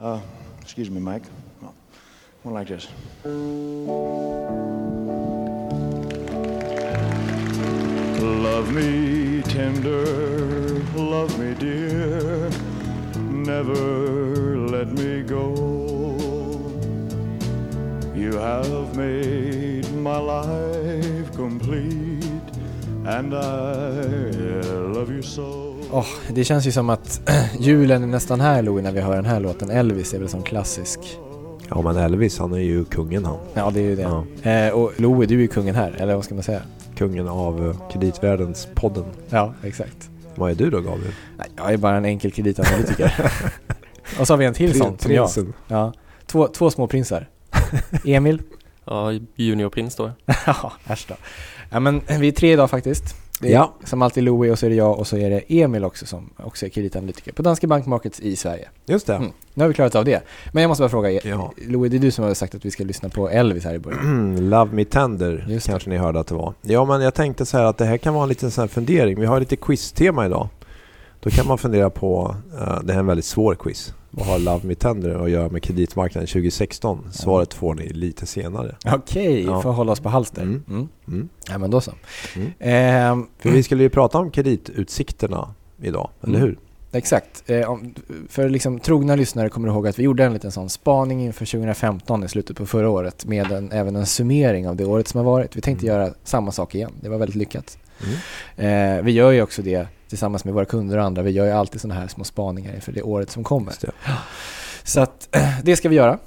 Uh, 0.00 0.20
excuse 0.60 0.90
me, 0.90 1.00
Mike. 1.00 1.22
One 2.42 2.54
like 2.54 2.68
this. 2.68 2.86
Love 8.20 8.72
me 8.72 9.42
tender, 9.42 10.04
love 10.94 11.38
me 11.38 11.54
dear, 11.54 12.50
never 13.20 14.58
let 14.68 14.88
me 14.88 15.22
go. 15.22 15.54
You 18.14 18.32
have 18.34 18.96
made 18.96 19.90
my 19.92 20.18
life 20.18 21.32
complete 21.34 22.48
and 23.06 23.34
I 23.34 24.60
love 24.92 25.10
you 25.10 25.22
so. 25.22 25.65
Oh, 25.96 26.06
det 26.28 26.44
känns 26.44 26.66
ju 26.66 26.72
som 26.72 26.90
att 26.90 27.30
julen 27.58 28.02
är 28.02 28.06
nästan 28.06 28.40
här 28.40 28.62
Louie 28.62 28.82
när 28.82 28.92
vi 28.92 29.00
hör 29.00 29.16
den 29.16 29.24
här 29.24 29.40
låten. 29.40 29.70
Elvis 29.70 30.14
är 30.14 30.18
väl 30.18 30.28
som 30.28 30.42
klassisk. 30.42 31.00
Ja 31.68 31.82
men 31.82 31.96
Elvis 31.96 32.38
han 32.38 32.52
är 32.52 32.58
ju 32.58 32.84
kungen 32.84 33.24
han. 33.24 33.38
Ja 33.54 33.70
det 33.70 33.80
är 33.80 33.84
ju 33.84 33.96
det. 33.96 34.24
Ja. 34.42 34.50
Eh, 34.50 34.72
och 34.72 34.92
Louie 34.96 35.26
du 35.26 35.34
är 35.34 35.40
ju 35.40 35.48
kungen 35.48 35.74
här, 35.74 35.96
eller 35.98 36.14
vad 36.14 36.24
ska 36.24 36.34
man 36.34 36.44
säga? 36.44 36.62
Kungen 36.96 37.28
av 37.28 37.68
eh, 37.68 37.90
kreditvärldens 37.90 38.68
podden. 38.74 39.04
Ja, 39.28 39.54
exakt. 39.62 40.10
Vad 40.34 40.50
är 40.50 40.54
du 40.54 40.70
då 40.70 40.80
Gabriel? 40.80 41.12
Nej, 41.38 41.48
jag 41.56 41.72
är 41.72 41.76
bara 41.76 41.96
en 41.96 42.04
enkel 42.04 42.32
kreditanalytiker. 42.32 43.32
och 44.20 44.26
så 44.26 44.32
har 44.32 44.38
vi 44.38 44.44
en 44.44 44.54
till 44.54 44.78
sån 44.78 44.98
som 44.98 45.12
jag. 45.12 45.30
Ja. 45.68 45.92
Två, 46.26 46.48
två 46.48 46.70
små 46.70 46.86
prinsar. 46.86 47.28
Emil. 48.04 48.42
ja, 48.84 49.12
juniorprins 49.34 49.96
då. 49.96 50.10
ja, 50.46 50.72
äsch 50.86 51.06
då. 51.08 51.14
Ja 51.70 51.80
men 51.80 52.00
vi 52.20 52.28
är 52.28 52.32
tre 52.32 52.52
idag 52.52 52.70
faktiskt. 52.70 53.25
Det 53.40 53.48
är 53.48 53.52
ja. 53.52 53.74
som 53.84 54.02
alltid 54.02 54.24
Louie 54.24 54.52
och 54.52 54.58
så 54.58 54.66
är 54.66 54.70
det 54.70 54.76
jag 54.76 54.98
och 54.98 55.06
så 55.06 55.16
är 55.16 55.30
det 55.30 55.42
Emil 55.48 55.84
också 55.84 56.06
som 56.06 56.30
också 56.36 56.66
är 56.66 56.70
kreditanalytiker 56.70 57.32
på 57.32 57.42
Danske 57.42 57.66
Bank 57.66 57.86
Markets 57.86 58.20
i 58.20 58.36
Sverige. 58.36 58.68
Just 58.86 59.06
det. 59.06 59.14
Mm. 59.14 59.30
Nu 59.54 59.62
har 59.62 59.68
vi 59.68 59.74
klarat 59.74 59.94
av 59.94 60.04
det. 60.04 60.22
Men 60.52 60.62
jag 60.62 60.68
måste 60.68 60.82
bara 60.82 60.88
fråga, 60.88 61.10
ja. 61.10 61.52
Louie 61.68 61.90
det 61.90 61.96
är 61.96 61.98
du 61.98 62.10
som 62.10 62.24
har 62.24 62.34
sagt 62.34 62.54
att 62.54 62.64
vi 62.64 62.70
ska 62.70 62.84
lyssna 62.84 63.08
på 63.08 63.28
Elvis 63.28 63.64
här 63.64 63.74
i 63.74 63.78
början. 63.78 64.50
Love 64.50 64.72
Me 64.72 64.84
Tender 64.84 65.46
Just 65.48 65.66
kanske 65.66 65.90
det. 65.90 65.94
ni 65.96 66.02
hörde 66.02 66.20
att 66.20 66.26
det 66.26 66.34
var. 66.34 66.54
Ja 66.62 66.84
men 66.84 67.00
jag 67.00 67.14
tänkte 67.14 67.46
så 67.46 67.58
här 67.58 67.64
att 67.64 67.78
det 67.78 67.84
här 67.84 67.96
kan 67.96 68.14
vara 68.14 68.22
en 68.22 68.28
liten 68.28 68.50
sån 68.50 68.68
fundering. 68.68 69.20
Vi 69.20 69.26
har 69.26 69.40
lite 69.40 69.56
quiz-tema 69.56 70.26
idag. 70.26 70.48
Då 71.26 71.30
kan 71.30 71.46
man 71.46 71.58
fundera 71.58 71.90
på, 71.90 72.36
uh, 72.54 72.80
det 72.84 72.92
här 72.92 72.94
är 72.94 72.98
en 72.98 73.06
väldigt 73.06 73.24
svår 73.24 73.54
quiz. 73.54 73.94
Vad 74.10 74.26
har 74.26 74.38
Love 74.38 74.66
Me 74.66 74.74
Tender 74.74 75.24
att 75.24 75.30
göra 75.30 75.48
med 75.48 75.62
kreditmarknaden 75.62 76.26
2016? 76.26 77.08
Svaret 77.12 77.54
får 77.54 77.74
ni 77.74 77.88
lite 77.88 78.26
senare. 78.26 78.76
Okej, 78.84 79.28
okay, 79.28 79.44
ja. 79.44 79.62
får 79.62 79.72
hålla 79.72 79.92
oss 79.92 80.00
på 80.00 80.08
halster. 80.08 80.42
Mm. 80.42 80.64
Mm. 80.68 80.88
Mm. 81.08 81.28
Ja 81.48 81.58
men 81.58 81.70
då 81.70 81.80
så. 81.80 81.92
Mm. 82.36 82.46
Eh, 83.20 83.26
För 83.38 83.50
vi 83.50 83.62
skulle 83.62 83.82
ju 83.82 83.88
prata 83.88 84.18
om 84.18 84.30
kreditutsikterna 84.30 85.54
idag, 85.82 86.10
eller 86.22 86.38
mm. 86.38 86.48
hur? 86.48 86.58
Exakt. 86.92 87.50
Eh, 87.50 87.76
för 88.28 88.48
liksom, 88.48 88.80
trogna 88.80 89.16
lyssnare 89.16 89.48
kommer 89.48 89.68
ihåg 89.68 89.88
att 89.88 89.98
vi 89.98 90.02
gjorde 90.02 90.24
en 90.24 90.32
liten 90.32 90.52
sån 90.52 90.68
spaning 90.68 91.24
inför 91.24 91.46
2015 91.46 92.24
i 92.24 92.28
slutet 92.28 92.56
på 92.56 92.66
förra 92.66 92.90
året 92.90 93.24
med 93.24 93.52
en, 93.52 93.72
även 93.72 93.96
en 93.96 94.06
summering 94.06 94.68
av 94.68 94.76
det 94.76 94.84
året 94.84 95.08
som 95.08 95.18
har 95.18 95.24
varit. 95.24 95.56
Vi 95.56 95.60
tänkte 95.60 95.86
mm. 95.86 96.00
göra 96.00 96.14
samma 96.24 96.52
sak 96.52 96.74
igen. 96.74 96.92
Det 97.00 97.08
var 97.08 97.18
väldigt 97.18 97.36
lyckat. 97.36 97.78
Mm. 98.56 98.98
Eh, 98.98 99.04
vi 99.04 99.12
gör 99.12 99.30
ju 99.30 99.42
också 99.42 99.62
det 99.62 99.88
tillsammans 100.08 100.44
med 100.44 100.54
våra 100.54 100.64
kunder 100.64 100.98
och 100.98 101.04
andra. 101.04 101.22
Vi 101.22 101.30
gör 101.30 101.44
ju 101.44 101.50
alltid 101.50 101.80
sådana 101.80 102.00
här 102.00 102.08
små 102.08 102.24
spaningar 102.24 102.74
inför 102.74 102.92
det 102.92 103.02
året 103.02 103.30
som 103.30 103.44
kommer. 103.44 103.72
Så 104.84 105.00
att 105.00 105.36
det 105.62 105.76
ska 105.76 105.88
vi 105.88 105.96
göra. 105.96 106.18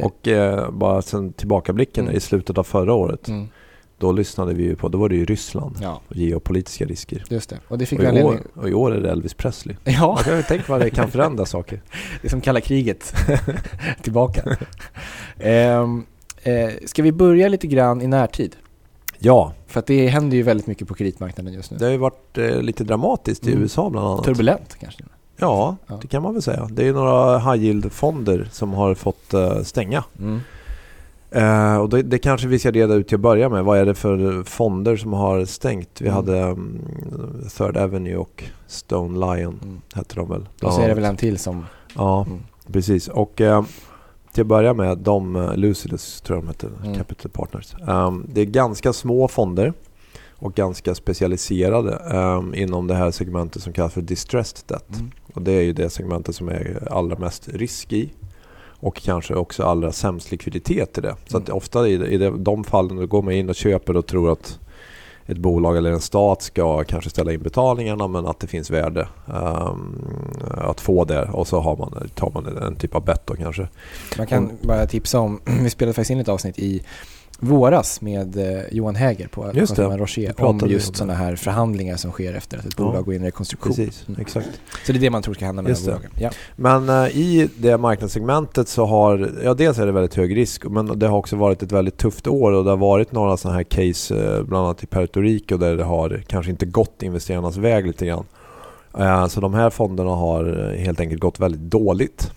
Och 0.00 0.28
eh, 0.28 0.70
bara 0.70 1.02
sen 1.02 1.32
tillbakablicken 1.32 2.04
mm. 2.04 2.16
i 2.16 2.20
slutet 2.20 2.58
av 2.58 2.64
förra 2.64 2.94
året. 2.94 3.28
Mm. 3.28 3.48
Då 3.98 4.12
lyssnade 4.12 4.54
vi 4.54 4.62
ju 4.62 4.76
på, 4.76 4.88
då 4.88 4.98
var 4.98 5.08
det 5.08 5.14
ju 5.14 5.24
Ryssland 5.24 5.76
ja. 5.82 6.00
och 6.08 6.16
geopolitiska 6.16 6.84
risker. 6.84 7.24
Just 7.28 7.50
det. 7.50 7.58
Och, 7.68 7.78
det 7.78 7.86
fick 7.86 7.98
och, 7.98 8.04
i 8.04 8.22
år, 8.22 8.40
och 8.54 8.68
i 8.68 8.74
år 8.74 8.94
är 8.94 9.00
det 9.00 9.10
Elvis 9.10 9.34
Presley. 9.34 9.76
Ja. 9.84 10.18
Jag 10.18 10.24
kan 10.24 10.42
tänka 10.42 10.64
vad 10.68 10.80
det 10.80 10.90
kan 10.90 11.10
förändra 11.10 11.46
saker. 11.46 11.82
Det 12.22 12.28
är 12.28 12.30
som 12.30 12.40
kalla 12.40 12.60
kriget 12.60 13.14
tillbaka. 14.02 14.56
eh, 15.38 15.82
eh, 16.42 16.70
ska 16.86 17.02
vi 17.02 17.12
börja 17.12 17.48
lite 17.48 17.66
grann 17.66 18.02
i 18.02 18.06
närtid? 18.06 18.56
Ja. 19.22 19.52
För 19.66 19.80
att 19.80 19.86
det 19.86 20.08
händer 20.08 20.36
ju 20.36 20.42
väldigt 20.42 20.66
mycket 20.66 20.88
på 20.88 20.94
kreditmarknaden 20.94 21.52
just 21.52 21.70
nu. 21.70 21.76
Det 21.76 21.84
har 21.84 21.92
ju 21.92 21.98
varit 21.98 22.38
eh, 22.38 22.62
lite 22.62 22.84
dramatiskt 22.84 23.46
i 23.46 23.50
mm. 23.50 23.62
USA 23.62 23.90
bland 23.90 24.06
annat. 24.06 24.24
Turbulent 24.24 24.76
kanske? 24.80 25.04
Ja, 25.36 25.76
ja, 25.86 25.98
det 26.02 26.08
kan 26.08 26.22
man 26.22 26.32
väl 26.32 26.42
säga. 26.42 26.68
Det 26.70 26.82
är 26.82 26.86
ju 26.86 26.92
några 26.92 27.38
high 27.38 27.64
yield-fonder 27.64 28.48
som 28.52 28.72
har 28.72 28.94
fått 28.94 29.34
uh, 29.34 29.62
stänga. 29.62 30.04
Mm. 30.18 30.40
Uh, 31.36 31.76
och 31.76 31.88
det, 31.88 32.02
det, 32.02 32.18
kanske 32.18 32.48
vi 32.48 32.58
ska 32.58 32.70
reda 32.70 32.94
ut 32.94 33.08
till 33.08 33.14
att 33.14 33.20
börja 33.20 33.48
med. 33.48 33.64
Vad 33.64 33.78
är 33.78 33.86
det 33.86 33.94
för 33.94 34.42
fonder 34.42 34.96
som 34.96 35.12
har 35.12 35.44
stängt? 35.44 36.00
Vi 36.00 36.08
mm. 36.08 36.16
hade 36.16 36.42
um, 36.42 36.80
Third 37.56 37.76
Avenue 37.76 38.16
och 38.16 38.44
Stone 38.66 39.34
Lion, 39.34 39.60
mm. 39.62 39.80
hette 39.94 40.14
de 40.14 40.28
väl? 40.28 40.48
Och 40.62 40.72
så 40.72 40.80
är 40.80 40.88
det 40.88 40.94
väl 40.94 41.04
en 41.04 41.16
till 41.16 41.38
som... 41.38 41.66
Ja, 41.96 42.24
mm. 42.28 42.38
precis. 42.72 43.08
Och 43.08 43.40
uh, 43.40 43.62
till 44.32 44.40
att 44.40 44.46
börja 44.46 44.74
med, 44.74 44.98
de, 44.98 45.36
uh, 45.36 45.56
Lucidus 45.56 46.20
tror 46.20 46.36
jag 46.36 46.44
de 46.44 46.48
heter, 46.48 46.70
mm. 46.84 46.98
Capital 46.98 47.30
Partners. 47.30 47.74
Um, 47.86 48.26
det 48.28 48.40
är 48.40 48.44
ganska 48.44 48.92
små 48.92 49.28
fonder 49.28 49.72
och 50.30 50.54
ganska 50.54 50.94
specialiserade 50.94 51.96
um, 51.96 52.54
inom 52.54 52.86
det 52.86 52.94
här 52.94 53.10
segmentet 53.10 53.62
som 53.62 53.72
kallas 53.72 53.92
för 53.92 54.02
distressed 54.02 54.64
debt. 54.66 54.94
Mm. 54.94 55.10
Och 55.34 55.42
det 55.42 55.52
är 55.52 55.62
ju 55.62 55.72
det 55.72 55.90
segmentet 55.90 56.36
som 56.36 56.48
är 56.48 56.88
allra 56.90 57.18
mest 57.18 57.48
risk 57.48 57.92
i 57.92 58.12
och 58.82 58.96
kanske 58.96 59.34
också 59.34 59.64
allra 59.64 59.92
sämst 59.92 60.30
likviditet 60.30 60.98
i 60.98 61.00
det. 61.00 61.16
Så 61.26 61.36
att 61.36 61.48
mm. 61.48 61.56
ofta 61.56 61.88
i, 61.88 61.92
i 61.92 62.30
de 62.38 62.64
fallen 62.64 62.96
då 62.96 63.06
går 63.06 63.22
man 63.22 63.34
in 63.34 63.48
och 63.48 63.54
köper 63.54 63.96
och 63.96 64.06
tror 64.06 64.32
att 64.32 64.58
ett 65.26 65.38
bolag 65.38 65.76
eller 65.76 65.92
en 65.92 66.00
stat 66.00 66.42
ska 66.42 66.84
kanske 66.84 67.10
ställa 67.10 67.32
in 67.32 67.42
betalningarna 67.42 68.08
men 68.08 68.26
att 68.26 68.40
det 68.40 68.46
finns 68.46 68.70
värde 68.70 69.08
um, 69.26 70.04
att 70.50 70.80
få 70.80 71.04
det 71.04 71.22
och 71.22 71.46
så 71.46 71.60
har 71.60 71.76
man, 71.76 72.08
tar 72.14 72.30
man 72.30 72.56
en 72.56 72.76
typ 72.76 72.94
av 72.94 73.04
bett 73.04 73.26
då 73.26 73.34
kanske. 73.34 73.68
Man 74.18 74.26
kan 74.26 74.50
bara 74.62 74.86
tipsa 74.86 75.20
om, 75.20 75.40
vi 75.62 75.70
spelade 75.70 75.94
faktiskt 75.94 76.10
in 76.10 76.20
ett 76.20 76.28
avsnitt 76.28 76.58
i 76.58 76.82
våras 77.42 78.00
med 78.00 78.36
eh, 78.36 78.62
Johan 78.70 78.94
Häger 78.94 79.28
på 79.28 79.42
Consumer 79.42 79.98
Rocher 79.98 80.44
om 80.44 80.60
just 80.66 80.96
sådana 80.96 81.14
här 81.14 81.36
förhandlingar 81.36 81.96
som 81.96 82.10
sker 82.10 82.34
efter 82.34 82.58
att 82.58 82.64
ett 82.64 82.76
bolag 82.76 82.96
ja. 82.96 83.00
går 83.00 83.14
in 83.14 83.22
i 83.22 83.26
rekonstruktion. 83.26 83.74
Precis, 83.74 84.06
exakt. 84.18 84.60
Så 84.86 84.92
det 84.92 84.98
är 84.98 85.00
det 85.00 85.10
man 85.10 85.22
tror 85.22 85.34
ska 85.34 85.44
hända 85.44 85.62
med 85.62 85.70
just 85.70 85.84
bolagen. 85.84 86.10
Ja. 86.18 86.30
Men 86.56 86.88
uh, 86.88 87.16
i 87.16 87.48
det 87.56 87.78
marknadssegmentet 87.78 88.68
så 88.68 88.84
har, 88.84 89.30
ja 89.44 89.54
dels 89.54 89.78
är 89.78 89.86
det 89.86 89.92
väldigt 89.92 90.14
hög 90.14 90.36
risk 90.36 90.64
men 90.64 90.98
det 90.98 91.06
har 91.06 91.18
också 91.18 91.36
varit 91.36 91.62
ett 91.62 91.72
väldigt 91.72 91.96
tufft 91.96 92.26
år 92.26 92.52
och 92.52 92.64
det 92.64 92.70
har 92.70 92.76
varit 92.76 93.12
några 93.12 93.36
sådana 93.36 93.56
här 93.56 93.64
case 93.64 94.14
uh, 94.14 94.44
bland 94.44 94.66
annat 94.66 94.82
i 94.82 94.86
Puerto 94.86 95.20
Rico 95.20 95.56
där 95.56 95.76
det 95.76 95.84
har 95.84 96.22
kanske 96.26 96.50
inte 96.50 96.66
gått 96.66 97.02
investerarnas 97.02 97.56
väg 97.56 97.86
lite 97.86 98.06
grann. 98.06 98.24
Uh, 98.98 99.26
så 99.26 99.40
de 99.40 99.54
här 99.54 99.70
fonderna 99.70 100.10
har 100.10 100.74
helt 100.78 101.00
enkelt 101.00 101.20
gått 101.20 101.40
väldigt 101.40 101.70
dåligt. 101.70 102.32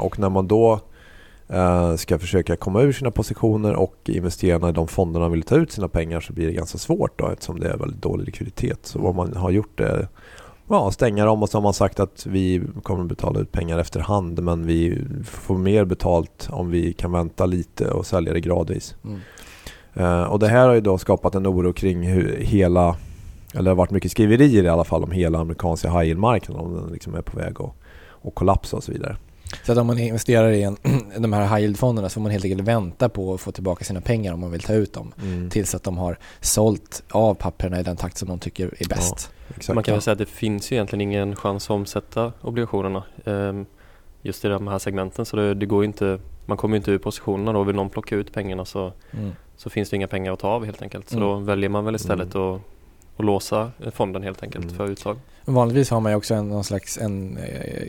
och 0.00 0.18
när 0.18 0.28
man 0.28 0.48
då 0.48 0.72
Eh, 0.72 0.80
ska 1.96 2.18
försöka 2.18 2.56
komma 2.56 2.82
ur 2.82 2.92
sina 2.92 3.10
positioner 3.10 3.74
och 3.74 3.96
investerarna 4.04 4.68
i 4.68 4.72
de 4.72 4.88
fonderna 4.88 5.28
vill 5.28 5.42
ta 5.42 5.56
ut 5.56 5.72
sina 5.72 5.88
pengar 5.88 6.20
så 6.20 6.32
blir 6.32 6.46
det 6.46 6.52
ganska 6.52 6.78
svårt 6.78 7.18
då 7.18 7.28
eftersom 7.28 7.60
det 7.60 7.68
är 7.68 7.76
väldigt 7.76 8.02
dålig 8.02 8.26
likviditet. 8.26 8.78
Så 8.82 8.98
vad 8.98 9.14
man 9.14 9.36
har 9.36 9.50
gjort 9.50 9.80
är 9.80 10.08
ja, 10.68 10.90
stänga 10.90 11.24
dem 11.24 11.42
och 11.42 11.48
så 11.48 11.58
har 11.58 11.62
man 11.62 11.74
sagt 11.74 12.00
att 12.00 12.26
vi 12.26 12.62
kommer 12.82 13.04
betala 13.04 13.40
ut 13.40 13.52
pengar 13.52 13.78
efterhand 13.78 14.42
men 14.42 14.66
vi 14.66 15.04
får 15.24 15.58
mer 15.58 15.84
betalt 15.84 16.48
om 16.50 16.70
vi 16.70 16.92
kan 16.92 17.12
vänta 17.12 17.46
lite 17.46 17.90
och 17.90 18.06
sälja 18.06 18.32
det 18.32 18.40
gradvis. 18.40 18.96
Mm. 19.04 19.20
Uh, 19.96 20.22
och 20.22 20.38
det 20.38 20.48
här 20.48 20.66
har 20.66 20.74
ju 20.74 20.80
då 20.80 20.98
skapat 20.98 21.34
en 21.34 21.46
oro 21.46 21.72
kring 21.72 22.02
hur 22.02 22.36
hela, 22.40 22.96
eller 23.52 23.62
det 23.62 23.70
har 23.70 23.76
varit 23.76 23.90
mycket 23.90 24.10
skriverier 24.10 24.64
i 24.64 24.68
alla 24.68 24.84
fall 24.84 25.04
om 25.04 25.10
hela 25.10 25.38
amerikanska 25.38 25.90
high 25.90 26.04
yield-marknaden 26.04 26.64
om 26.64 26.74
den 26.74 26.92
liksom 26.92 27.14
är 27.14 27.22
på 27.22 27.38
väg 27.38 27.60
att, 27.60 27.74
att 28.22 28.34
kollapsa 28.34 28.76
och 28.76 28.84
så 28.84 28.92
vidare. 28.92 29.16
Så 29.62 29.72
att 29.72 29.78
om 29.78 29.86
man 29.86 29.98
investerar 29.98 30.50
i 30.50 30.62
en, 30.62 30.76
de 31.18 31.32
här 31.32 31.42
high 31.42 31.60
yield-fonderna 31.60 32.08
så 32.08 32.14
får 32.14 32.20
man 32.20 32.30
helt 32.30 32.44
enkelt 32.44 32.68
vänta 32.68 33.08
på 33.08 33.34
att 33.34 33.40
få 33.40 33.52
tillbaka 33.52 33.84
sina 33.84 34.00
pengar 34.00 34.32
om 34.32 34.40
man 34.40 34.50
vill 34.50 34.62
ta 34.62 34.72
ut 34.72 34.92
dem. 34.92 35.12
Mm. 35.22 35.50
Tills 35.50 35.74
att 35.74 35.82
de 35.82 35.98
har 35.98 36.18
sålt 36.40 37.02
av 37.10 37.34
papperna 37.34 37.80
i 37.80 37.82
den 37.82 37.96
takt 37.96 38.18
som 38.18 38.28
de 38.28 38.38
tycker 38.38 38.74
är 38.78 38.88
bäst. 38.88 39.30
Ja, 39.68 39.74
man 39.74 39.84
kan 39.84 39.94
väl 39.94 40.02
säga 40.02 40.12
att 40.12 40.18
det 40.18 40.26
finns 40.26 40.72
ju 40.72 40.76
egentligen 40.76 41.00
ingen 41.00 41.36
chans 41.36 41.64
att 41.64 41.70
omsätta 41.70 42.32
obligationerna 42.40 43.02
um, 43.24 43.66
just 44.22 44.44
i 44.44 44.48
de 44.48 44.68
här 44.68 44.78
segmenten. 44.78 45.26
Så 45.26 45.36
det, 45.36 45.54
det 45.54 45.66
går 45.66 45.84
inte, 45.84 46.18
man 46.46 46.56
kommer 46.56 46.74
ju 46.74 46.76
inte 46.76 46.90
ur 46.90 46.98
positionerna 46.98 47.52
då. 47.52 47.62
Vill 47.62 47.76
någon 47.76 47.90
plocka 47.90 48.16
ut 48.16 48.32
pengarna 48.32 48.64
så, 48.64 48.92
mm. 49.10 49.32
så 49.56 49.70
finns 49.70 49.90
det 49.90 49.96
inga 49.96 50.06
pengar 50.06 50.32
att 50.32 50.38
ta 50.38 50.48
av 50.48 50.64
helt 50.64 50.82
enkelt. 50.82 51.08
Så 51.08 51.16
mm. 51.16 51.28
då 51.28 51.36
väljer 51.36 51.68
man 51.68 51.84
väl 51.84 51.94
istället 51.94 52.34
mm. 52.34 52.46
att 52.54 52.60
och 53.16 53.24
låsa 53.24 53.70
fonden 53.92 54.22
helt 54.22 54.42
enkelt 54.42 54.64
mm. 54.64 54.76
för 54.76 54.86
uttag. 54.86 55.18
Vanligtvis 55.44 55.90
har 55.90 56.00
man 56.00 56.12
ju 56.12 56.16
också 56.16 56.34
en, 56.34 56.48
någon 56.48 56.64
slags 56.64 56.98
en, 56.98 57.36
eh, 57.36 57.88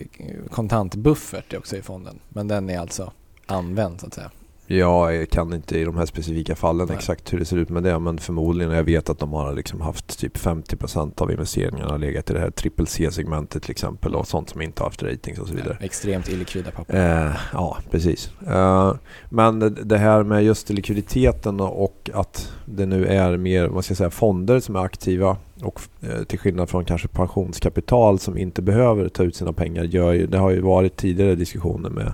kontantbuffert 0.52 1.54
också 1.54 1.78
i 1.78 1.82
fonden. 1.82 2.20
Men 2.30 2.48
den 2.48 2.70
är 2.70 2.80
alltså 2.80 3.12
använd 3.46 4.02
så 4.02 4.08
att 4.08 4.14
säga. 4.14 4.32
Ja, 4.68 5.14
jag 5.14 5.30
kan 5.30 5.54
inte 5.54 5.80
i 5.80 5.84
de 5.84 5.98
här 5.98 6.06
specifika 6.06 6.56
fallen 6.56 6.88
Nej. 6.88 6.98
exakt 6.98 7.34
hur 7.34 7.40
det 7.40 7.46
ser 7.46 7.58
ut 7.58 7.70
med 7.70 7.84
det. 7.84 8.00
Men 8.00 8.18
förmodligen, 8.18 8.74
jag 8.74 8.84
vet 8.84 9.10
att 9.10 9.20
de 9.20 9.34
har 9.34 9.54
liksom 9.54 9.82
haft 9.82 10.20
typ 10.20 10.38
50% 10.38 11.22
av 11.22 11.32
investeringarna 11.32 11.98
legat 11.98 12.30
i 12.30 12.34
det 12.34 12.40
här 12.40 12.52
triple 12.52 12.86
C-segmentet 12.86 13.64
till 13.64 13.72
exempel. 13.72 14.16
Och 14.16 14.28
sånt 14.28 14.50
som 14.50 14.62
inte 14.62 14.84
har 14.84 14.90
haft 14.90 15.04
ratings 15.04 15.40
och 15.40 15.48
så 15.48 15.54
vidare. 15.54 15.78
Ja, 15.80 15.86
extremt 15.86 16.30
illikvida 16.30 16.72
papper. 16.72 17.26
Eh, 17.28 17.36
ja, 17.54 17.78
precis. 17.92 18.32
Eh, 18.48 18.94
men 19.30 19.78
det 19.84 19.98
här 19.98 20.24
med 20.24 20.44
just 20.44 20.70
likviditeten 20.70 21.60
och 21.60 22.10
att 22.14 22.54
det 22.66 22.86
nu 22.86 23.06
är 23.06 23.38
mer 23.38 23.68
vad 23.68 23.84
ska 23.84 23.92
jag 23.92 23.98
säga, 23.98 24.10
fonder 24.10 24.60
som 24.60 24.76
är 24.76 24.80
aktiva 24.80 25.38
och 25.62 25.82
eh, 26.02 26.24
till 26.24 26.40
skillnad 26.40 26.70
från 26.70 26.86
kanske 26.86 27.08
pensionskapital 27.08 28.20
som 28.20 28.38
inte 28.38 28.62
behöver 28.62 29.10
ta 29.10 29.24
ut 29.24 29.36
sina 29.36 29.54
pengar. 29.54 29.84
Gör 29.84 30.14
ju, 30.14 30.28
det 30.28 30.38
har 30.38 30.52
ju 30.52 30.62
varit 30.62 30.98
tidigare 30.98 31.36
diskussioner 31.36 31.90
med 31.90 32.14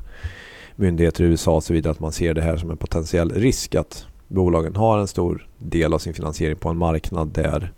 myndigheter 0.75 1.23
i 1.23 1.27
USA 1.27 1.55
och 1.55 1.63
så 1.63 1.73
vidare 1.73 1.91
att 1.91 1.99
man 1.99 2.11
ser 2.11 2.33
det 2.33 2.41
här 2.41 2.57
som 2.57 2.71
en 2.71 2.77
potentiell 2.77 3.31
risk 3.31 3.75
att 3.75 4.05
bolagen 4.27 4.75
har 4.75 4.97
en 4.97 5.07
stor 5.07 5.47
del 5.57 5.93
av 5.93 5.99
sin 5.99 6.13
finansiering 6.13 6.55
på 6.55 6.69
en 6.69 6.77
marknad 6.77 7.27
där 7.27 7.71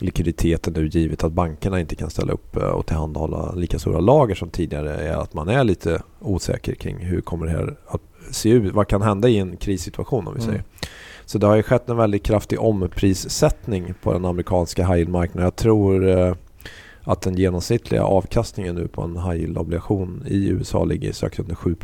likviditeten 0.00 0.72
nu 0.72 0.88
givet 0.88 1.24
att 1.24 1.32
bankerna 1.32 1.80
inte 1.80 1.94
kan 1.94 2.10
ställa 2.10 2.32
upp 2.32 2.56
eh, 2.56 2.62
och 2.62 2.86
tillhandahålla 2.86 3.52
lika 3.52 3.78
stora 3.78 4.00
lager 4.00 4.34
som 4.34 4.50
tidigare 4.50 4.94
är 4.94 5.16
att 5.16 5.34
man 5.34 5.48
är 5.48 5.64
lite 5.64 6.02
osäker 6.20 6.74
kring 6.74 6.98
hur 6.98 7.20
kommer 7.20 7.46
det 7.46 7.52
här 7.52 7.76
att 7.86 8.00
se 8.30 8.50
ut? 8.50 8.74
Vad 8.74 8.88
kan 8.88 9.02
hända 9.02 9.28
i 9.28 9.38
en 9.38 9.56
krissituation 9.56 10.28
om 10.28 10.34
vi 10.34 10.42
Mm. 10.42 10.62
Så 11.28 11.38
det 11.38 11.46
har 11.46 11.56
ju 11.56 11.62
skett 11.62 11.88
en 11.88 11.96
väldigt 11.96 12.22
kraftig 12.22 12.60
omprissättning 12.60 13.94
på 14.02 14.12
den 14.12 14.24
amerikanska 14.24 14.82
high 14.86 14.96
yield-marknaden. 14.98 15.44
Jag 15.44 15.56
tror 15.56 16.08
eh, 16.08 16.34
att 17.02 17.20
den 17.22 17.36
genomsnittliga 17.36 18.02
avkastningen 18.04 18.74
nu 18.74 18.88
på 18.88 19.02
en 19.02 19.16
high 19.16 19.36
yield-obligation 19.36 20.24
i 20.26 20.48
USA 20.48 20.84
ligger 20.84 21.12
strax 21.12 21.38
under 21.38 21.54
7 21.54 21.76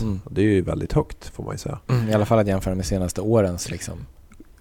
Mm. 0.00 0.20
Det 0.30 0.40
är 0.40 0.44
ju 0.44 0.60
väldigt 0.62 0.92
högt 0.92 1.24
får 1.34 1.44
man 1.44 1.54
ju 1.54 1.58
säga. 1.58 1.78
I 2.10 2.12
alla 2.14 2.26
fall 2.26 2.38
att 2.38 2.46
jämföra 2.46 2.74
med 2.74 2.86
senaste 2.86 3.20
årens 3.20 3.70
liksom, 3.70 3.94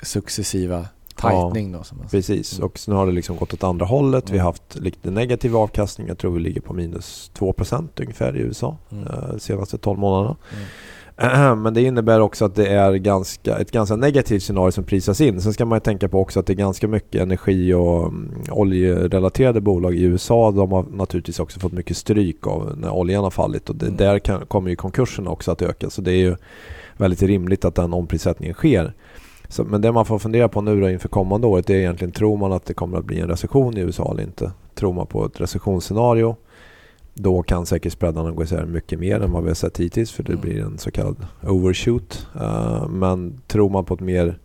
successiva 0.02 0.86
tightning 1.16 1.72
då. 1.72 1.84
Som 1.84 1.98
man 1.98 2.10
säger. 2.10 2.22
Precis, 2.22 2.54
Mm. 2.58 2.66
och 2.66 2.80
nu 2.88 2.94
har 2.96 3.06
det 3.06 3.12
liksom 3.12 3.38
gått 3.38 3.54
åt 3.54 3.64
andra 3.64 3.86
hållet. 3.86 4.30
Vi 4.30 4.34
Mm. 4.34 4.40
har 4.46 4.50
haft 4.52 4.76
lite 4.76 5.12
negativ 5.12 5.56
avkastning. 5.58 6.08
Jag 6.08 6.18
tror 6.18 6.32
vi 6.32 6.40
ligger 6.40 6.62
på 6.62 6.74
minus 6.74 7.32
2% 7.34 8.00
ungefär 8.00 8.38
i 8.38 8.40
USA 8.40 8.78
Mm. 8.92 9.08
eh, 9.08 9.14
de 9.32 9.40
senaste 9.40 9.78
12 9.78 10.00
månaderna. 10.00 10.36
Men 11.58 11.74
det 11.74 11.82
innebär 11.82 12.20
också 12.20 12.46
att 12.46 12.56
det 12.56 12.68
är 12.68 12.94
ganska, 12.94 13.58
ett 13.58 13.72
ganska 13.72 13.96
negativt 13.96 14.44
scenario 14.44 14.72
som 14.72 14.84
prisas 14.84 15.22
in. 15.22 15.42
Sen 15.42 15.54
ska 15.54 15.66
man 15.66 15.76
ju 15.76 15.80
tänka 15.80 16.10
på 16.10 16.20
också 16.20 16.40
att 16.40 16.46
det 16.46 16.54
är 16.54 16.56
ganska 16.56 16.88
mycket 16.88 17.22
energi 17.22 17.74
och 17.74 18.04
mm, 18.04 18.32
oljerelaterade 18.52 19.62
bolag 19.62 19.96
i 19.96 20.02
USA. 20.02 20.52
De 20.52 20.72
har 20.72 20.86
naturligtvis 20.92 21.40
också 21.40 21.60
fått 21.60 21.72
mycket 21.72 21.98
stryk 21.98 22.48
av 22.48 22.74
när 22.78 22.90
oljan 22.92 23.24
har 23.24 23.32
fallit 23.32 23.70
och 23.70 23.76
det, 23.76 23.86
Mm. 23.86 23.98
där 23.98 24.20
kan, 24.20 24.46
kommer 24.46 24.70
ju 24.70 24.76
konkurserna 24.76 25.30
också 25.32 25.52
att 25.52 25.62
öka. 25.62 25.90
Så 25.90 26.02
det 26.02 26.12
är 26.12 26.18
ju 26.18 26.36
väldigt 26.98 27.24
rimligt 27.24 27.66
att 27.66 27.76
den 27.76 27.94
omprissättningen 27.94 28.54
sker. 28.54 28.94
Så, 29.48 29.64
men 29.64 29.82
det 29.82 29.92
man 29.92 30.06
får 30.06 30.20
fundera 30.20 30.48
på 30.48 30.62
nu 30.62 30.82
då 30.82 30.90
inför 30.90 31.10
kommande 31.10 31.48
året 31.48 31.70
är 31.70 31.74
egentligen 31.76 32.12
tror 32.12 32.38
man 32.38 32.54
att 32.54 32.66
det 32.66 32.74
kommer 32.74 32.98
att 32.98 33.06
bli 33.06 33.20
en 33.20 33.28
recession 33.28 33.78
i 33.78 33.82
USA 33.82 34.12
eller 34.12 34.24
inte? 34.24 34.52
Tror 34.76 34.94
man 34.94 35.08
på 35.08 35.26
ett 35.26 35.42
recessionsscenario 35.42 36.36
då 37.14 37.44
kan 37.44 37.66
säkert 37.66 37.94
spreadarna 37.94 38.32
gå 38.32 38.44
isär 38.44 38.66
mycket 38.66 39.00
mer 39.00 39.22
än 39.22 39.32
vad 39.32 39.44
vi 39.44 39.50
har 39.50 39.56
sett 39.56 39.80
hittills 39.80 40.12
för 40.12 40.24
det 40.24 40.32
Mm. 40.32 40.42
blir 40.42 40.62
en 40.62 40.78
så 40.78 40.92
kallad 40.92 41.28
overshoot. 41.44 42.28
Uh, 42.36 42.88
men 42.88 43.42
tror 43.48 43.70
man 43.70 43.86
på 43.86 43.94
ett 43.94 44.00
mer 44.00 44.40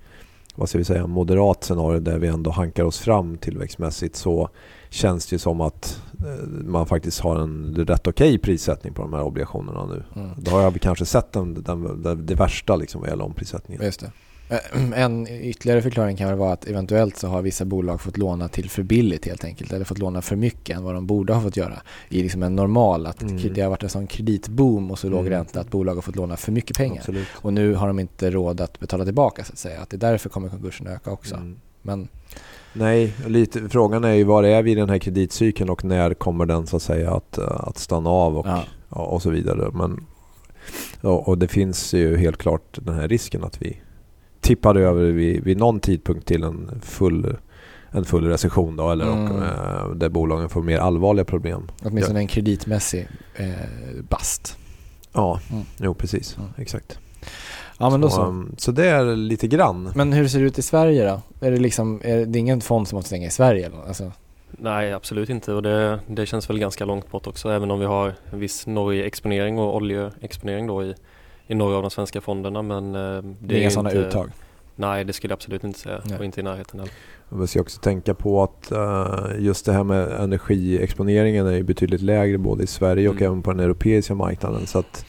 vad 0.56 0.69
ska 0.69 0.78
vi 0.78 0.84
säga, 0.84 1.06
moderat 1.06 1.64
scenario 1.64 2.00
där 2.00 2.19
vi 2.19 2.28
ändå 2.28 2.50
hankar 2.50 2.84
oss 2.84 2.99
fram 2.99 3.37
tillväxtmässigt 3.37 4.16
så 4.16 4.49
känns 4.90 5.26
det 5.26 5.34
ju 5.34 5.38
som 5.38 5.61
att 5.61 6.02
eh, 6.19 6.49
man 6.49 6.87
faktiskt 6.87 7.20
har 7.20 7.37
en 7.37 7.75
rätt 7.75 8.06
okej 8.06 8.38
prissättning 8.38 8.94
på 8.94 9.02
de 9.02 9.12
här 9.12 9.22
obligationerna 9.22 9.87
nu. 9.87 10.02
Mm. 10.16 10.31
Då 10.38 10.50
har 10.50 10.70
vi 10.70 10.78
kanske 10.78 11.05
sett 11.05 11.32
den, 11.32 11.62
den, 11.62 12.02
den, 12.02 12.26
det 12.26 12.34
värsta 12.34 12.76
liksom 12.76 13.00
vad 13.00 13.11
gäller 13.11 13.25
omprissättningen. 13.25 13.84
Just 13.84 14.00
det. 14.00 14.12
Eh, 14.49 15.02
En 15.02 15.29
ytterligare 15.29 15.82
förklaring 15.82 16.17
kan 16.17 16.29
väl 16.29 16.38
vara 16.38 16.52
att 16.52 16.67
eventuellt 16.69 17.17
så 17.17 17.29
har 17.29 17.43
vissa 17.43 17.64
bolag 17.64 18.00
fått 18.00 18.19
låna 18.19 18.49
till 18.49 18.70
för 18.70 18.82
billigt 18.82 19.26
helt 19.26 19.44
enkelt. 19.44 19.73
Eller 19.73 19.85
fått 19.85 19.99
låna 19.99 20.23
för 20.23 20.37
mycket 20.37 20.76
än 20.76 20.82
vad 20.85 20.94
de 20.94 21.06
borde 21.06 21.32
ha 21.32 21.41
fått 21.43 21.56
göra. 21.56 21.82
I 22.08 22.23
liksom 22.23 22.43
en 22.43 22.56
normal, 22.56 23.06
att 23.06 23.23
Mm. 23.23 23.52
det 23.55 23.61
har 23.61 23.70
varit 23.70 23.82
en 23.82 23.88
sån 23.88 24.06
kreditboom 24.06 24.91
och 24.91 24.99
så 24.99 25.08
låg 25.08 25.20
Mm. 25.20 25.31
ränta 25.32 25.61
att 25.61 25.70
bolag 25.70 25.94
har 25.94 26.02
fått 26.02 26.17
låna 26.17 26.37
för 26.37 26.52
mycket 26.52 26.76
pengar. 26.76 26.99
Absolut. 27.00 27.26
Och 27.35 27.52
nu 27.52 27.75
har 27.75 27.87
de 27.87 27.99
inte 27.99 28.31
råd 28.31 28.61
att 28.61 28.81
betala 28.81 29.05
tillbaka 29.05 29.44
så 29.44 29.52
att 29.52 29.58
säga. 29.58 29.81
Att 29.81 29.91
det 29.91 29.96
är 29.96 30.11
därför 30.11 30.29
kommer 30.29 30.49
konkursen 30.49 30.87
öka 30.87 31.11
också. 31.11 31.35
Mm. 31.35 31.56
Men 31.82 32.08
Nej, 32.73 33.12
lite, 33.26 33.69
frågan 33.69 34.05
är 34.05 34.12
ju 34.12 34.25
var 34.25 34.43
är 34.44 34.62
vi 34.62 34.73
i 34.73 34.75
den 34.75 34.90
här 34.90 34.99
kreditcykeln 34.99 35.70
och 35.70 35.85
när 35.85 36.14
kommer 36.14 36.47
den 36.47 36.67
så 36.67 36.76
att 36.76 36.82
säga 36.82 37.11
att, 37.14 37.38
eh, 37.38 37.44
att 37.50 37.79
stanna 37.79 38.11
av 38.11 38.38
och, 38.38 38.47
ja, 38.47 38.64
och, 38.88 39.12
och 39.12 39.23
så 39.23 39.31
vidare. 39.31 39.70
Men, 39.73 40.06
och, 41.00 41.29
och 41.29 41.38
det 41.38 41.49
finns 41.49 41.93
ju 41.94 42.17
helt 42.17 42.37
klart 42.37 42.79
den 42.82 42.94
här 42.94 43.08
risken 43.08 43.44
att 43.44 43.62
vi 43.62 43.76
tippar 44.44 44.75
över 44.75 45.02
vid, 45.11 45.44
vid 45.44 45.58
någon 45.58 45.81
tidpunkt 45.81 46.26
till 46.29 46.43
en 46.43 46.81
full, 46.82 47.37
en 47.91 48.05
full 48.05 48.25
recession 48.26 48.76
då, 48.76 48.91
eller 48.91 49.05
Mm. 49.05 49.32
och, 49.32 49.43
eh, 49.44 49.91
där 49.94 50.08
bolagen 50.08 50.49
får 50.49 50.62
mer 50.62 50.79
allvarliga 50.79 51.25
problem. 51.25 51.70
åtminstone 51.85 52.19
en 52.19 52.26
kreditmässig 52.26 53.08
eh, 53.35 53.46
bast. 54.08 54.56
Ja, 55.12 55.41
Mm. 55.50 55.64
jo 55.81 55.94
precis. 55.94 56.37
Mm. 56.37 56.50
Exakt. 56.56 56.99
Ja 57.79 57.91
men 57.91 58.00
då 58.00 58.08
så, 58.11 58.17
så. 58.17 58.23
um, 58.23 58.55
så 58.58 58.73
det 58.73 58.87
är 58.87 59.17
lite 59.17 59.46
grann. 59.49 59.93
Men 59.94 60.12
hur 60.12 60.29
ser 60.29 60.38
det 60.41 60.44
ut 60.47 60.58
i 60.58 60.62
Sverige 60.62 61.05
då? 61.11 61.47
Är 61.47 61.50
det 61.50 61.56
liksom, 61.58 62.00
är 62.05 62.17
det, 62.17 62.25
det 62.25 62.38
är 62.38 62.40
ingen 62.40 62.61
fond 62.61 62.88
som 62.88 62.97
måste 62.97 63.08
stänga 63.08 63.26
i 63.26 63.31
Sverige 63.31 63.67
eller? 63.67 63.87
Alltså, 63.88 64.12
Nej, 64.58 64.93
absolut 64.93 65.29
inte 65.31 65.52
och 65.52 65.62
det, 65.62 66.00
det 66.06 66.26
känns 66.26 66.50
väl 66.50 66.58
ganska 66.58 66.85
långt 66.85 67.11
bort 67.11 67.26
också 67.26 67.50
även 67.50 67.70
om 67.70 67.81
vi 67.81 67.87
har 67.87 68.14
en 68.32 68.38
viss 68.40 68.67
Norge-exponering 68.67 69.58
och 69.58 69.76
oljeexponering 69.76 70.67
då 70.67 70.82
i, 70.85 70.94
i 71.46 71.55
några 71.55 71.76
av 71.76 71.82
de 71.82 71.91
svenska 71.91 72.20
fonderna 72.20 72.62
men 72.62 72.94
eh, 72.94 73.23
det 73.41 73.55
är 73.56 73.61
inga 73.61 73.70
sådana 73.70 73.91
inte, 73.91 74.00
uttag. 74.08 74.31
Nej, 74.76 75.05
det 75.05 75.12
skulle 75.12 75.31
jag 75.32 75.37
absolut 75.37 75.64
inte 75.64 75.79
säga 75.79 76.00
Nej. 76.05 76.19
och 76.19 76.25
inte 76.25 76.41
i 76.41 76.43
närheten 76.43 76.81
heller. 76.81 76.94
Vi 77.29 77.46
ska 77.46 77.61
också 77.61 77.81
tänka 77.81 78.14
på 78.14 78.43
att 78.43 78.73
eh, 78.73 79.19
just 79.38 79.67
det 79.67 79.73
här 79.73 79.85
med 79.85 80.08
energiexponeringen 80.12 81.46
är 81.46 81.52
ju 81.52 81.62
betydligt 81.62 82.00
lägre 82.02 82.38
både 82.38 82.64
i 82.64 82.67
Sverige 82.67 83.08
och 83.08 83.14
Mm. 83.14 83.26
även 83.26 83.43
på 83.43 83.50
den 83.52 83.61
europeiska 83.61 84.14
marknaden. 84.14 84.67
Så 84.67 84.79
att 84.79 85.06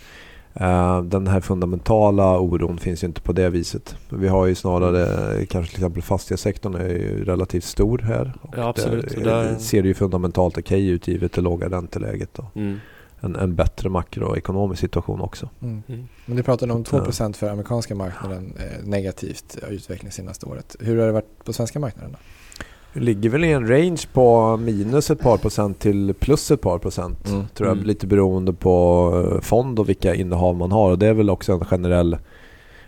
eh, 0.54 1.02
den 1.04 1.28
här 1.28 1.42
fundamentala 1.42 2.40
oron 2.40 2.78
finns 2.78 3.04
ju 3.04 3.08
inte 3.08 3.22
på 3.22 3.34
det 3.34 3.50
viset. 3.50 3.96
Vi 4.10 4.28
har 4.28 4.46
ju 4.46 4.56
snarare, 4.56 5.46
kanske 5.46 5.74
till 5.76 5.84
exempel 5.84 6.02
fastighetssektorn 6.04 6.76
är 6.76 6.90
ju 6.90 7.26
relativt 7.26 7.64
stor 7.64 7.98
här. 7.98 8.34
Och 8.42 8.54
Ja, 8.58 8.68
absolut. 8.70 9.16
Där, 9.16 9.24
Där- 9.24 9.56
ser 9.56 9.82
det 9.82 9.88
ju 9.88 9.94
fundamentalt 9.94 10.58
okej 10.58 10.88
ut 10.88 11.08
givet 11.08 11.34
det 11.34 11.42
låga 11.42 11.70
ränteläget 11.70 12.40
och 12.40 12.58
Mm. 12.58 12.80
En, 13.26 13.36
en 13.36 13.56
bättre 13.56 13.90
makroekonomisk 13.90 14.82
situation 14.82 15.22
också. 15.22 15.50
Mm. 15.62 15.84
Mm. 15.88 16.08
Men 16.26 16.38
du 16.38 16.44
pratade 16.44 16.74
om 16.74 16.84
2% 16.84 17.34
för 17.34 17.50
amerikanska 17.50 17.96
marknaden 17.96 18.54
eh, 18.60 18.88
negativt 18.88 19.58
eh, 19.64 19.70
utveckling 19.70 20.12
senaste 20.12 20.46
året. 20.46 20.76
Hur 20.80 20.98
har 21.00 21.06
det 21.06 21.12
varit 21.12 21.44
på 21.44 21.54
svenska 21.54 21.80
marknaden 21.80 22.12
då? 22.12 22.18
Det 22.94 23.00
ligger 23.02 23.30
väl 23.30 23.44
i 23.46 23.52
en 23.52 23.68
range 23.68 24.02
på 24.14 24.58
minus 24.58 25.12
ett 25.12 25.20
par 25.20 25.38
procent 25.38 25.80
till 25.80 26.14
plus 26.20 26.52
ett 26.52 26.62
par 26.62 26.80
procent. 26.80 27.28
Mm. 27.30 27.46
Tror 27.54 27.68
jag 27.70 27.78
Mm. 27.78 27.88
lite 27.88 28.08
beroende 28.08 28.54
på 28.54 29.12
eh, 29.36 29.42
fond 29.42 29.80
och 29.80 29.90
vilka 29.90 30.16
innehav 30.16 30.56
man 30.56 30.72
har. 30.72 30.92
Och 30.92 31.00
det 31.00 31.08
är 31.08 31.14
väl 31.14 31.30
också 31.30 31.54
en 31.54 31.66
generell 31.66 32.18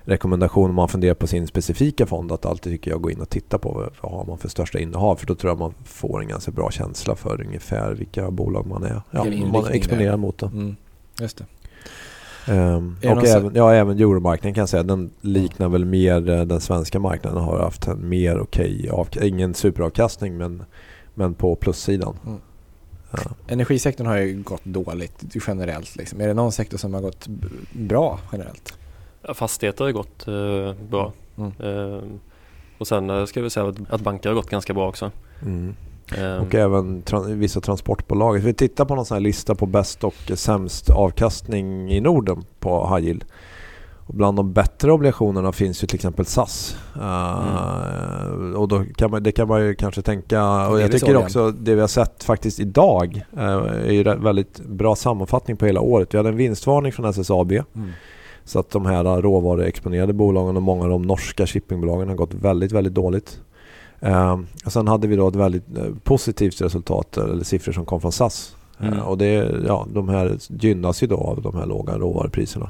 rekommendation 0.07 0.69
om 0.69 0.75
man 0.75 0.89
funderar 0.89 1.13
på 1.13 1.27
sin 1.27 1.47
specifika 1.47 2.05
fond 2.05 2.31
att 2.31 2.45
alltid 2.45 2.73
tycker 2.73 2.91
jag 2.91 3.01
gå 3.01 3.11
in 3.11 3.21
och 3.21 3.29
titta 3.29 3.57
på 3.57 3.71
vad, 3.71 3.89
vad 4.01 4.11
har 4.11 4.25
man 4.25 4.37
för 4.37 4.49
största 4.49 4.79
innehav. 4.79 5.15
För 5.15 5.27
då 5.27 5.35
tror 5.35 5.51
jag 5.51 5.59
man 5.59 5.73
får 5.85 6.21
en 6.21 6.27
ganska 6.27 6.51
bra 6.51 6.71
känsla 6.71 7.15
för 7.15 7.41
ungefär 7.41 7.93
vilka 7.93 8.31
bolag 8.31 8.67
man 8.67 8.83
är. 8.83 9.01
Ja, 9.11 9.25
man 9.51 9.67
exponerar 9.67 10.17
mot. 10.17 10.37
Då. 10.37 10.45
Mm. 10.45 10.75
Just 11.19 11.37
det. 11.37 11.45
Det 13.01 13.11
och 13.11 13.27
även, 13.27 13.55
ja, 13.55 13.73
även 13.73 13.99
euromarknaden 13.99 14.53
kan 14.53 14.61
jag 14.61 14.69
säga. 14.69 14.83
Den 14.83 15.09
liknar 15.21 15.69
väl 15.69 15.85
mer 15.85 16.29
eh, 16.29 16.41
den 16.41 16.61
svenska 16.61 16.99
marknaden. 16.99 17.43
Har 17.43 17.59
haft 17.59 17.87
en 17.87 18.09
mer 18.09 18.39
okej, 18.39 18.89
avk- 18.91 19.23
ingen 19.23 19.53
superavkastning 19.53 20.37
men, 20.37 20.63
men 21.13 21.33
på 21.33 21.55
plussidan. 21.55 22.15
Mm. 22.25 22.37
Ja. 23.11 23.19
Energisektorn 23.47 24.07
har 24.07 24.17
ju 24.17 24.43
gått 24.43 24.65
dåligt 24.65 25.35
generellt. 25.47 25.95
Liksom. 25.95 26.21
Är 26.21 26.27
det 26.27 26.33
någon 26.33 26.51
sektor 26.51 26.77
som 26.77 26.93
har 26.93 27.01
gått 27.01 27.27
bra 27.71 28.19
generellt? 28.31 28.77
Fastigheter 29.33 29.85
har 29.85 29.91
gått 29.91 30.27
eh, 30.27 30.85
bra 30.89 31.13
Mm. 31.37 31.51
eh, 31.59 32.01
och 32.77 32.87
sen 32.87 33.09
eh, 33.09 33.25
ska 33.25 33.41
vi 33.41 33.49
säga 33.49 33.73
att, 33.89 34.01
banker 34.01 34.29
har 34.29 34.35
gått 34.35 34.49
ganska 34.49 34.73
bra 34.73 34.87
också. 34.89 35.11
Mm. 35.41 35.75
Eh, 36.17 36.35
Och 36.37 36.55
även 36.55 37.03
tra- 37.03 37.33
vissa 37.35 37.61
transportbolag. 37.61 38.37
Vi 38.39 38.53
tittar 38.53 38.85
på 38.85 38.95
någon 38.95 39.05
sån 39.05 39.23
lista 39.23 39.55
på 39.55 39.65
bäst 39.65 40.03
och 40.03 40.15
sämst 40.35 40.89
avkastning 40.89 41.91
i 41.91 41.99
Norden 42.01 42.43
på 42.59 42.95
high 42.95 43.05
yield. 43.07 43.25
Och 44.07 44.13
bland 44.13 44.37
de 44.37 44.53
bättre 44.53 44.91
obligationerna 44.91 45.51
finns 45.51 45.83
ju 45.83 45.87
till 45.87 45.95
exempel 45.95 46.25
SAS. 46.25 46.77
Uh, 46.95 48.53
Och 48.55 48.67
då 48.67 48.83
kan 48.95 49.11
man, 49.11 49.23
det 49.23 49.31
kan 49.31 49.47
man 49.47 49.61
ju 49.65 49.75
kanske 49.75 50.01
tänka. 50.01 50.67
Och 50.67 50.81
jag 50.81 50.91
tycker 50.91 51.15
också 51.17 51.51
det 51.51 51.75
vi 51.75 51.81
har 51.81 51.87
sett 51.87 52.23
faktiskt 52.23 52.59
idag 52.59 53.21
uh, 53.37 53.43
är 53.87 53.91
ju 53.91 54.07
en 54.09 54.23
väldigt 54.23 54.59
bra 54.59 54.95
sammanfattning 54.95 55.57
på 55.57 55.65
hela 55.65 55.81
året. 55.81 56.13
Vi 56.13 56.17
hade 56.17 56.29
en 56.29 56.35
vinstvarning 56.37 56.91
från 56.91 57.05
SSAB. 57.05 57.51
Mm. 57.51 57.91
Så 58.47 58.59
att 58.59 58.69
de 58.69 58.85
här 58.85 59.21
råvaruexponerade 59.21 60.13
bolagen 60.13 60.55
och 60.57 60.63
många 60.63 60.83
av 60.83 60.89
de 60.89 61.01
norska 61.01 61.47
shippingbolagen 61.47 62.09
har 62.09 62.15
gått 62.15 62.33
väldigt, 62.33 62.71
väldigt 62.71 62.93
dåligt. 62.93 63.39
Eh, 63.99 64.39
och 64.65 64.71
sen 64.71 64.87
hade 64.87 65.07
vi 65.07 65.15
då 65.15 65.27
ett 65.27 65.35
väldigt 65.35 65.77
eh, 65.77 65.85
positivt 66.03 66.61
resultat, 66.61 67.17
eller 67.17 67.43
siffror 67.43 67.73
som 67.73 67.85
kom 67.85 68.01
från 68.01 68.11
SAS. 68.11 68.55
Mm. 68.79 68.93
Eh, 68.93 68.99
och 69.07 69.17
det, 69.17 69.55
ja, 69.67 69.87
de 69.93 70.09
här 70.09 70.37
gynnas 70.47 71.03
ju 71.03 71.07
då 71.07 71.17
av 71.17 71.41
de 71.41 71.55
här 71.55 71.65
låga 71.65 71.97
råvarupriserna. 71.97 72.69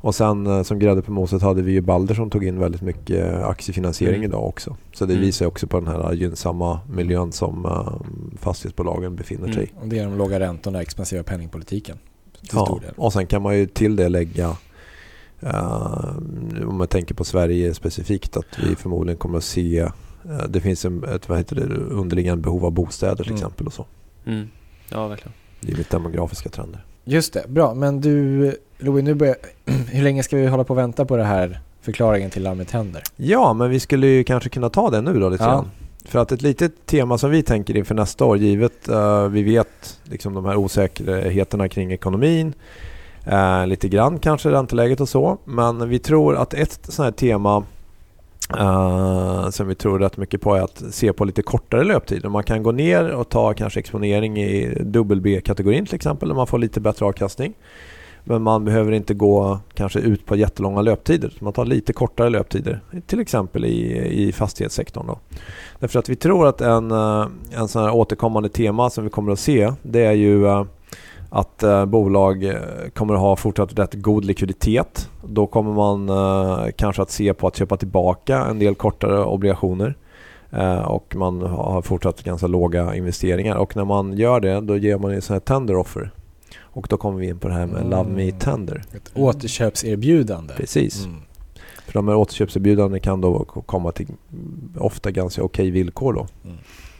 Och 0.00 0.14
sen 0.14 0.46
eh, 0.46 0.62
som 0.62 0.78
grädde 0.78 1.02
på 1.02 1.12
moset 1.12 1.42
hade 1.42 1.62
vi 1.62 1.72
ju 1.72 1.80
Balder 1.80 2.14
som 2.14 2.30
tog 2.30 2.44
in 2.44 2.58
väldigt 2.58 2.82
mycket 2.82 3.34
eh, 3.34 3.48
aktiefinansiering 3.48 4.14
Mm. 4.16 4.30
idag 4.30 4.46
också. 4.46 4.76
Så 4.92 5.06
det 5.06 5.12
Mm. 5.12 5.24
visar 5.24 5.46
också 5.46 5.66
på 5.66 5.80
den 5.80 5.88
här 5.88 6.12
gynnsamma 6.12 6.80
miljön 6.90 7.32
som 7.32 7.66
fastighetsbolagen 8.40 9.16
befinner 9.16 9.52
sig 9.52 9.64
i. 9.64 9.70
Och 9.82 9.88
det 9.88 9.98
är 9.98 10.04
de 10.04 10.18
låga 10.18 10.40
räntorna 10.40 10.78
och 10.78 10.82
expansiva 10.82 11.22
penningpolitiken. 11.22 11.98
Ja, 12.52 12.80
och 12.96 13.12
sen 13.12 13.26
kan 13.26 13.42
man 13.42 13.58
ju 13.58 13.66
till 13.66 13.96
det 13.96 14.08
lägga 14.08 14.56
om 16.66 16.74
man 16.78 16.86
tänker 16.88 17.14
på 17.14 17.24
Sverige 17.24 17.74
specifikt 17.74 18.36
att 18.36 18.58
vi 18.68 18.76
förmodligen 18.76 19.18
kommer 19.18 19.38
att 19.38 19.44
se 19.44 19.78
eh, 19.78 19.90
det 20.48 20.60
finns 20.60 20.84
en, 20.84 21.04
ett 21.04 21.28
vad 21.28 21.38
heter 21.38 21.56
det, 21.56 21.62
underliggande 21.74 22.42
behov 22.42 22.64
av 22.64 22.72
bostäder 22.72 23.16
till 23.16 23.26
Mm. 23.26 23.34
exempel 23.36 23.66
och 23.66 23.72
så. 23.72 23.86
Mm. 24.26 24.48
Ja, 24.90 25.08
verkligen. 25.08 25.32
Givet 25.60 25.90
demografiska 25.90 26.48
trender. 26.48 26.84
Just 27.04 27.32
det, 27.32 27.44
bra. 27.48 27.74
Men 27.74 28.00
du, 28.00 28.52
Louis, 28.78 29.04
nu 29.04 29.14
börjar, 29.14 29.36
hur 29.90 30.02
länge 30.02 30.22
ska 30.22 30.36
vi 30.36 30.46
hålla 30.46 30.64
på 30.64 30.72
och 30.74 30.78
vänta 30.78 31.04
på 31.04 31.16
det 31.16 31.24
här 31.24 31.60
förklaringen 31.80 32.30
till 32.30 32.42
larmet 32.42 32.70
händer? 32.70 33.02
Ja, 33.16 33.52
men 33.52 33.70
vi 33.70 33.80
skulle 33.80 34.06
ju 34.06 34.24
kanske 34.24 34.48
kunna 34.48 34.70
ta 34.70 34.90
det 34.90 35.00
nu 35.00 35.20
då 35.20 35.28
lite 35.28 35.44
Ja. 35.44 35.50
grann. 35.50 35.70
För 36.04 36.18
att 36.18 36.32
ett 36.32 36.42
litet 36.42 36.86
tema 36.86 37.18
som 37.18 37.30
vi 37.30 37.42
tänker 37.42 37.76
inför 37.76 37.94
nästa 37.94 38.24
år, 38.24 38.38
givet 38.38 38.88
uh, 38.88 39.28
vi 39.28 39.42
vet 39.42 40.00
liksom 40.04 40.34
de 40.34 40.44
här 40.44 40.56
osäkerheterna 40.56 41.68
kring 41.68 41.92
ekonomin, 41.92 42.52
eh, 43.28 43.66
lite 43.66 43.88
grann 43.88 44.18
kanske 44.18 44.50
ränteläget 44.50 45.00
och 45.00 45.08
så, 45.08 45.38
men 45.44 45.88
vi 45.88 45.98
tror 45.98 46.36
att 46.36 46.54
ett 46.54 46.80
sånt 46.82 47.04
här 47.04 47.12
tema 47.12 47.64
eh, 48.58 49.50
som 49.50 49.68
vi 49.68 49.74
tror 49.74 49.98
rätt 49.98 50.16
mycket 50.16 50.40
på 50.40 50.54
är 50.54 50.60
att 50.60 50.82
se 50.90 51.12
på 51.12 51.24
lite 51.24 51.42
kortare 51.42 51.84
löptider. 51.84 52.28
Man 52.28 52.42
kan 52.42 52.62
gå 52.62 52.72
ner 52.72 53.10
och 53.10 53.28
ta 53.28 53.54
kanske 53.54 53.80
exponering 53.80 54.38
i 54.38 54.82
dubbel 54.82 55.20
B-kategorin 55.20 55.86
till 55.86 55.94
exempel, 55.94 56.28
där 56.28 56.36
man 56.36 56.46
får 56.46 56.58
lite 56.58 56.80
bättre 56.80 57.06
avkastning. 57.06 57.54
Men 58.24 58.42
man 58.42 58.64
behöver 58.64 58.92
inte 58.92 59.14
gå 59.14 59.58
kanske 59.74 59.98
ut 59.98 60.26
på 60.26 60.36
jättelånga 60.36 60.82
löptider. 60.82 61.32
Man 61.40 61.52
tar 61.52 61.64
lite 61.64 61.92
kortare 61.92 62.30
löptider. 62.30 62.80
Till 63.06 63.20
exempel 63.20 63.64
i, 63.64 64.08
i 64.08 64.32
fastighetssektorn. 64.32 65.06
Då. 65.06 65.18
Därför 65.78 65.98
att 65.98 66.08
vi 66.08 66.16
tror 66.16 66.48
att 66.48 66.60
en, 66.60 66.90
eh, 66.90 67.26
en 67.52 67.68
sån 67.68 67.82
här 67.82 67.94
återkommande 67.94 68.48
tema 68.48 68.90
som 68.90 69.04
vi 69.04 69.10
kommer 69.10 69.32
att 69.32 69.38
se 69.38 69.72
det 69.82 70.04
är 70.04 70.12
ju 70.12 70.46
eh, 70.46 70.64
att 71.30 71.62
eh, 71.62 71.84
bolag 71.84 72.44
eh, 72.44 72.54
kommer 72.94 73.14
att 73.14 73.20
ha 73.20 73.36
fortsatt 73.36 73.78
rätt 73.78 73.94
god 73.94 74.24
likviditet. 74.24 75.10
Då 75.24 75.46
kommer 75.46 75.72
man 75.72 76.08
eh, 76.08 76.66
kanske 76.76 77.02
att 77.02 77.10
se 77.10 77.34
på 77.34 77.46
att 77.46 77.56
köpa 77.56 77.76
tillbaka 77.76 78.44
en 78.44 78.58
del 78.58 78.74
kortare 78.74 79.24
obligationer. 79.24 79.96
Eh, 80.50 80.80
och 80.80 81.16
man 81.16 81.42
har 81.42 81.82
fortsatt 81.82 82.22
ganska 82.22 82.46
låga 82.46 82.94
investeringar. 82.94 83.56
Och 83.56 83.76
när 83.76 83.84
man 83.84 84.16
gör 84.16 84.40
det 84.40 84.60
då 84.60 84.76
ger 84.76 84.98
man 84.98 85.10
en 85.10 85.22
sån 85.22 85.34
här 85.34 85.40
tender 85.40 85.76
offer. 85.76 86.10
Och 86.60 86.86
då 86.90 86.96
kommer 86.96 87.18
vi 87.18 87.28
in 87.28 87.38
på 87.38 87.48
det 87.48 87.54
här 87.54 87.66
med 87.66 87.90
Love 87.90 88.10
Me 88.10 88.22
Mm. 88.22 88.38
Tender. 88.38 88.82
Ett 88.94 89.10
återköpserbjudande. 89.14 90.54
Precis. 90.54 91.04
Mm. 91.04 91.16
För 91.86 91.92
de 91.92 92.08
här 92.08 92.16
återköpserbjudandena 92.16 92.98
kan 92.98 93.20
då 93.20 93.44
komma 93.44 93.92
till 93.92 94.06
mm, 94.32 94.72
ofta 94.78 95.10
ganska 95.10 95.42
okej 95.42 95.70
villkor 95.70 96.12
då. 96.12 96.26
Mm. 96.44 96.56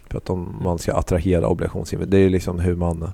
För 0.08 0.18
att 0.18 0.24
de, 0.24 0.56
man 0.62 0.78
ska 0.78 0.94
attrahera 0.94 1.48
obligationsinvesterare. 1.48 2.20
Det 2.20 2.26
är 2.26 2.30
liksom 2.30 2.58
hur 2.58 2.76
man 2.76 3.10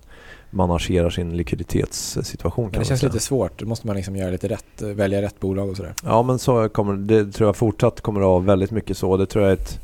managerar 0.50 1.10
sin 1.10 1.36
likviditetssituation. 1.36 2.70
Men 2.70 2.78
det 2.78 2.84
känns 2.84 3.02
lite 3.02 3.20
svårt. 3.20 3.58
Då 3.58 3.66
måste 3.66 3.86
man 3.86 3.96
liksom 3.96 4.16
göra 4.16 4.30
lite 4.30 4.48
rätt, 4.48 4.82
välja 4.82 5.22
rätt 5.22 5.40
bolag 5.40 5.70
och 5.70 5.76
sådär. 5.76 5.94
Ja 6.04 6.22
men 6.22 6.38
så 6.38 6.68
kommer 6.68 6.96
det 6.96 7.32
tror 7.32 7.48
jag 7.48 7.56
fortsatt 7.56 8.00
kommer 8.00 8.20
att 8.20 8.26
vara 8.26 8.40
väldigt 8.40 8.70
mycket 8.70 8.96
så. 8.96 9.16
Det 9.16 9.26
tror 9.26 9.44
jag 9.44 9.52
är 9.52 9.56
ett, 9.56 9.80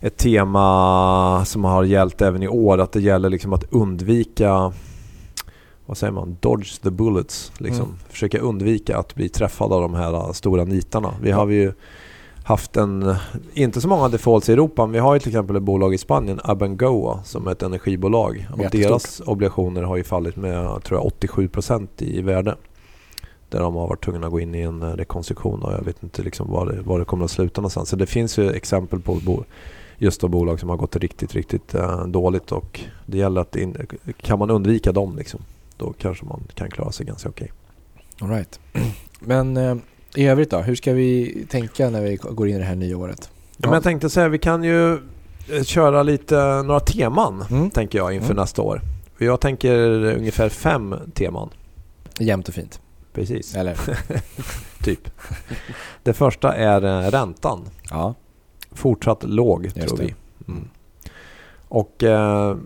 ett 0.00 0.16
tema 0.16 1.44
som 1.44 1.64
har 1.64 1.84
gällt 1.84 2.22
även 2.22 2.42
i 2.42 2.48
år. 2.48 2.78
Att 2.78 2.92
det 2.92 3.00
gäller 3.00 3.28
liksom 3.28 3.52
att 3.52 3.64
undvika 3.72 4.72
vad 5.88 5.96
säger 5.96 6.12
man? 6.12 6.36
Dodge 6.40 6.82
the 6.82 6.90
bullets. 6.90 7.52
Liksom. 7.58 7.84
Mm. 7.84 7.98
Försöka 8.08 8.38
undvika 8.38 8.98
att 8.98 9.14
bli 9.14 9.28
träffad 9.28 9.72
av 9.72 9.82
de 9.82 9.94
här 9.94 10.32
stora 10.32 10.64
nitarna. 10.64 11.14
Vi 11.22 11.30
har 11.30 11.48
ju 11.48 11.72
haft 12.48 12.76
en, 12.76 13.14
inte 13.54 13.80
så 13.80 13.88
många 13.88 14.08
defaults 14.08 14.48
i 14.48 14.52
Europa, 14.52 14.86
men 14.86 14.92
vi 14.92 14.98
har 14.98 15.14
ju 15.14 15.20
till 15.20 15.28
exempel 15.28 15.56
ett 15.56 15.62
bolag 15.62 15.94
i 15.94 15.98
Spanien, 15.98 16.40
Abengoa, 16.44 17.22
som 17.24 17.46
är 17.46 17.52
ett 17.52 17.62
energibolag. 17.62 18.46
Och 18.52 18.58
Jättestort. 18.58 18.88
deras 18.88 19.20
obligationer 19.26 19.82
har 19.82 19.96
ju 19.96 20.04
fallit 20.04 20.36
med 20.36 20.82
tror 20.84 21.00
jag, 21.00 21.12
87% 21.12 21.88
i 21.98 22.22
värde. 22.22 22.56
Där 23.48 23.60
de 23.60 23.74
har 23.74 23.88
varit 23.88 24.04
tvungna 24.04 24.26
att 24.26 24.32
gå 24.32 24.40
in 24.40 24.54
i 24.54 24.60
en 24.60 24.82
eh, 24.82 24.88
rekonstruktion 24.88 25.62
och 25.62 25.72
jag 25.72 25.84
vet 25.84 26.02
inte 26.02 26.22
liksom 26.22 26.50
var, 26.50 26.66
det, 26.66 26.82
var 26.82 26.98
det 26.98 27.04
kommer 27.04 27.24
att 27.24 27.30
sluta 27.30 27.60
någonstans. 27.60 27.88
Så 27.88 27.96
det 27.96 28.06
finns 28.06 28.38
ju 28.38 28.50
exempel 28.50 29.00
på 29.00 29.44
just 29.98 30.20
då 30.20 30.28
bolag 30.28 30.60
som 30.60 30.68
har 30.68 30.76
gått 30.76 30.96
riktigt, 30.96 31.34
riktigt 31.34 31.74
eh, 31.74 32.06
dåligt 32.06 32.52
och 32.52 32.80
det 33.06 33.18
gäller 33.18 33.40
att 33.40 33.56
in, 33.56 33.76
kan 34.20 34.38
man 34.38 34.50
undvika 34.50 34.92
dem 34.92 35.16
liksom, 35.16 35.40
då 35.76 35.94
kanske 35.98 36.24
man 36.24 36.40
kan 36.54 36.70
klara 36.70 36.92
sig 36.92 37.06
ganska 37.06 37.28
okej. 37.28 37.52
All 38.20 38.30
right. 38.30 38.60
Men 39.20 39.56
eh, 39.56 39.74
i 40.22 40.26
övrigt 40.26 40.50
då? 40.50 40.58
Hur 40.58 40.74
ska 40.74 40.92
vi 40.92 41.44
tänka 41.50 41.90
när 41.90 42.02
vi 42.02 42.16
går 42.16 42.48
in 42.48 42.54
i 42.56 42.58
det 42.58 42.64
här 42.64 42.74
nya 42.74 42.96
året? 42.98 43.30
Ja. 43.56 43.68
Men 43.68 43.72
jag 43.74 43.82
tänkte 43.82 44.10
säga, 44.10 44.28
vi 44.28 44.38
kan 44.38 44.64
ju 44.64 44.92
eh, 44.94 45.62
köra 45.64 46.02
lite 46.02 46.62
några 46.62 46.80
teman 46.80 47.44
Mm. 47.50 47.70
tänker 47.70 47.98
jag 47.98 48.14
inför 48.14 48.30
Mm. 48.30 48.36
nästa 48.40 48.62
år. 48.62 48.80
Jag 49.18 49.40
tänker 49.40 49.74
ungefär 50.16 50.48
fem 50.48 50.94
teman. 51.14 51.48
Jämnt 52.18 52.48
och 52.48 52.54
fint. 52.54 52.80
Precis, 53.12 53.54
Eller? 53.54 53.76
typ. 54.84 55.10
Det 56.02 56.12
första 56.12 56.54
är 56.54 56.84
eh, 57.06 57.10
räntan. 57.10 57.60
Ja. 57.90 58.14
Fortsatt 58.72 59.22
låg 59.24 59.64
Just 59.64 59.76
tror 59.88 59.96
det. 59.96 60.04
vi. 60.04 60.14
Mm. 60.52 60.68
Och 61.68 62.02
eh, 62.04 62.56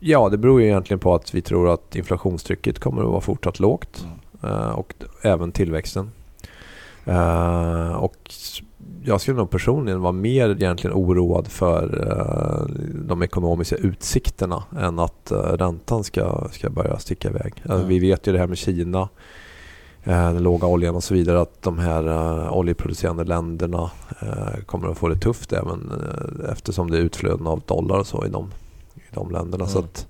ja, 0.00 0.28
det 0.28 0.38
beror 0.38 0.60
ju 0.60 0.66
egentligen 0.66 0.98
på 1.00 1.14
att 1.14 1.34
vi 1.34 1.42
tror 1.42 1.68
att 1.74 1.96
inflationstrycket 1.96 2.78
kommer 2.78 3.02
att 3.02 3.08
vara 3.08 3.20
fortsatt 3.20 3.60
lågt. 3.60 4.06
Eh, 4.42 4.68
och 4.70 4.94
även 5.22 5.52
tillväxten. 5.52 6.10
Eh, 7.06 7.92
och 7.92 8.34
jag 9.04 9.20
skulle 9.20 9.36
nog 9.36 9.50
personligen 9.50 10.00
vara 10.00 10.12
mer 10.12 10.50
egentligen 10.50 10.96
oroad 10.96 11.46
för 11.48 12.08
eh, 12.10 12.74
de 13.08 13.22
ekonomiska 13.22 13.76
utsikterna 13.76 14.64
än 14.80 14.98
att 14.98 15.30
eh, 15.30 15.38
räntan 15.38 16.04
ska, 16.04 16.48
ska 16.52 16.70
börja 16.70 16.98
sticka 16.98 17.28
iväg. 17.28 17.52
Eh, 17.56 17.70
Ja. 17.70 17.76
Vi 17.76 17.98
vet 17.98 18.26
ju 18.26 18.32
det 18.32 18.38
här 18.38 18.46
med 18.46 18.58
Kina, 18.58 19.08
den 20.04 20.42
låga 20.42 20.66
oljan 20.66 20.94
och 20.96 21.04
så 21.04 21.14
vidare, 21.14 21.40
att 21.40 21.62
de 21.62 21.78
här 21.78 22.04
oljeproducerande 22.50 23.24
länderna 23.24 23.90
kommer 24.66 24.88
att 24.88 24.98
få 24.98 25.08
det 25.08 25.16
tufft 25.16 25.52
även 25.52 25.92
eftersom 26.52 26.90
det 26.90 26.98
är 26.98 27.00
utflöden 27.00 27.46
av 27.46 27.60
dollar 27.66 27.98
och 27.98 28.06
så 28.06 28.26
i 28.26 28.28
de, 28.28 28.50
i 28.94 29.00
de 29.14 29.30
länderna. 29.30 29.66
Så 29.66 29.78
Mm. 29.78 29.88
att, 29.90 30.06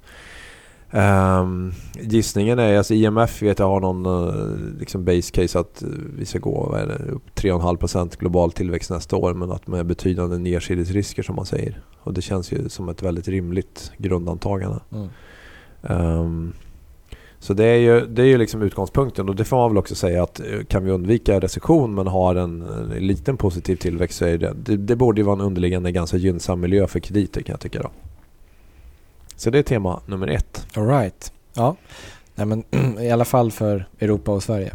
Ehm, 0.90 1.72
gissningen 2.00 2.58
är, 2.58 2.78
alltså 2.78 2.94
IMF 2.94 3.42
vet 3.42 3.58
jag 3.58 3.66
har 3.66 3.80
någon 3.80 4.06
eh, 4.06 4.78
liksom 4.78 5.04
base 5.04 5.32
case 5.32 5.58
att 5.58 5.82
vi 6.18 6.26
ska 6.26 6.38
gå 6.38 6.68
vad 6.70 6.80
är 6.80 6.86
det, 6.86 7.12
upp 7.12 7.34
3,5% 7.34 8.18
global 8.18 8.52
tillväxt 8.52 8.90
nästa 8.90 9.16
år 9.16 9.34
men 9.34 9.52
att 9.52 9.66
med 9.66 9.86
betydande 9.86 10.38
nedsidesrisker 10.38 11.22
som 11.22 11.36
man 11.36 11.46
säger. 11.46 11.80
Och 11.98 12.14
det 12.14 12.22
känns 12.22 12.52
ju 12.52 12.68
som 12.68 12.88
ett 12.88 13.02
väldigt 13.02 13.28
rimligt 13.28 13.92
grundantagande. 13.98 14.80
Mm. 14.92 15.08
Ehm, 15.82 16.52
så 17.38 17.54
det 17.54 17.64
är 17.64 17.78
ju, 17.78 18.06
det 18.06 18.22
är 18.22 18.26
ju 18.26 18.38
liksom 18.38 18.62
utgångspunkten 18.62 19.28
och 19.28 19.36
det 19.36 19.44
får 19.44 19.56
man 19.56 19.70
väl 19.70 19.78
också 19.78 19.94
säga 19.94 20.22
att 20.22 20.40
eh, 20.40 20.64
kan 20.68 20.84
vi 20.84 20.90
undvika 20.90 21.40
recession 21.40 21.94
men 21.94 22.06
har 22.06 22.34
en, 22.34 22.62
en 22.96 23.06
liten 23.06 23.36
positiv 23.36 23.76
tillväxt 23.76 24.18
så 24.18 24.24
är 24.24 24.38
det, 24.38 24.54
det, 24.56 24.76
det 24.76 24.96
borde 24.96 25.20
ju 25.20 25.24
vara 25.24 25.36
en 25.36 25.46
underliggande 25.46 25.92
ganska 25.92 26.16
gynnsam 26.16 26.60
miljö 26.60 26.86
för 26.86 27.00
krediter 27.00 27.42
kan 27.42 27.52
jag 27.52 27.60
tycka 27.60 27.82
då. 27.82 27.90
Så 29.36 29.50
det 29.50 29.58
är 29.58 29.62
tema 29.62 30.00
nummer 30.06 30.28
ett. 30.28 30.66
All 30.76 30.88
right. 30.88 31.32
Ja. 31.54 31.76
Nej, 32.34 32.46
men 32.46 32.64
i 33.00 33.10
alla 33.10 33.24
fall 33.24 33.50
för 33.50 33.88
Europa 34.00 34.32
och 34.32 34.42
Sverige. 34.42 34.72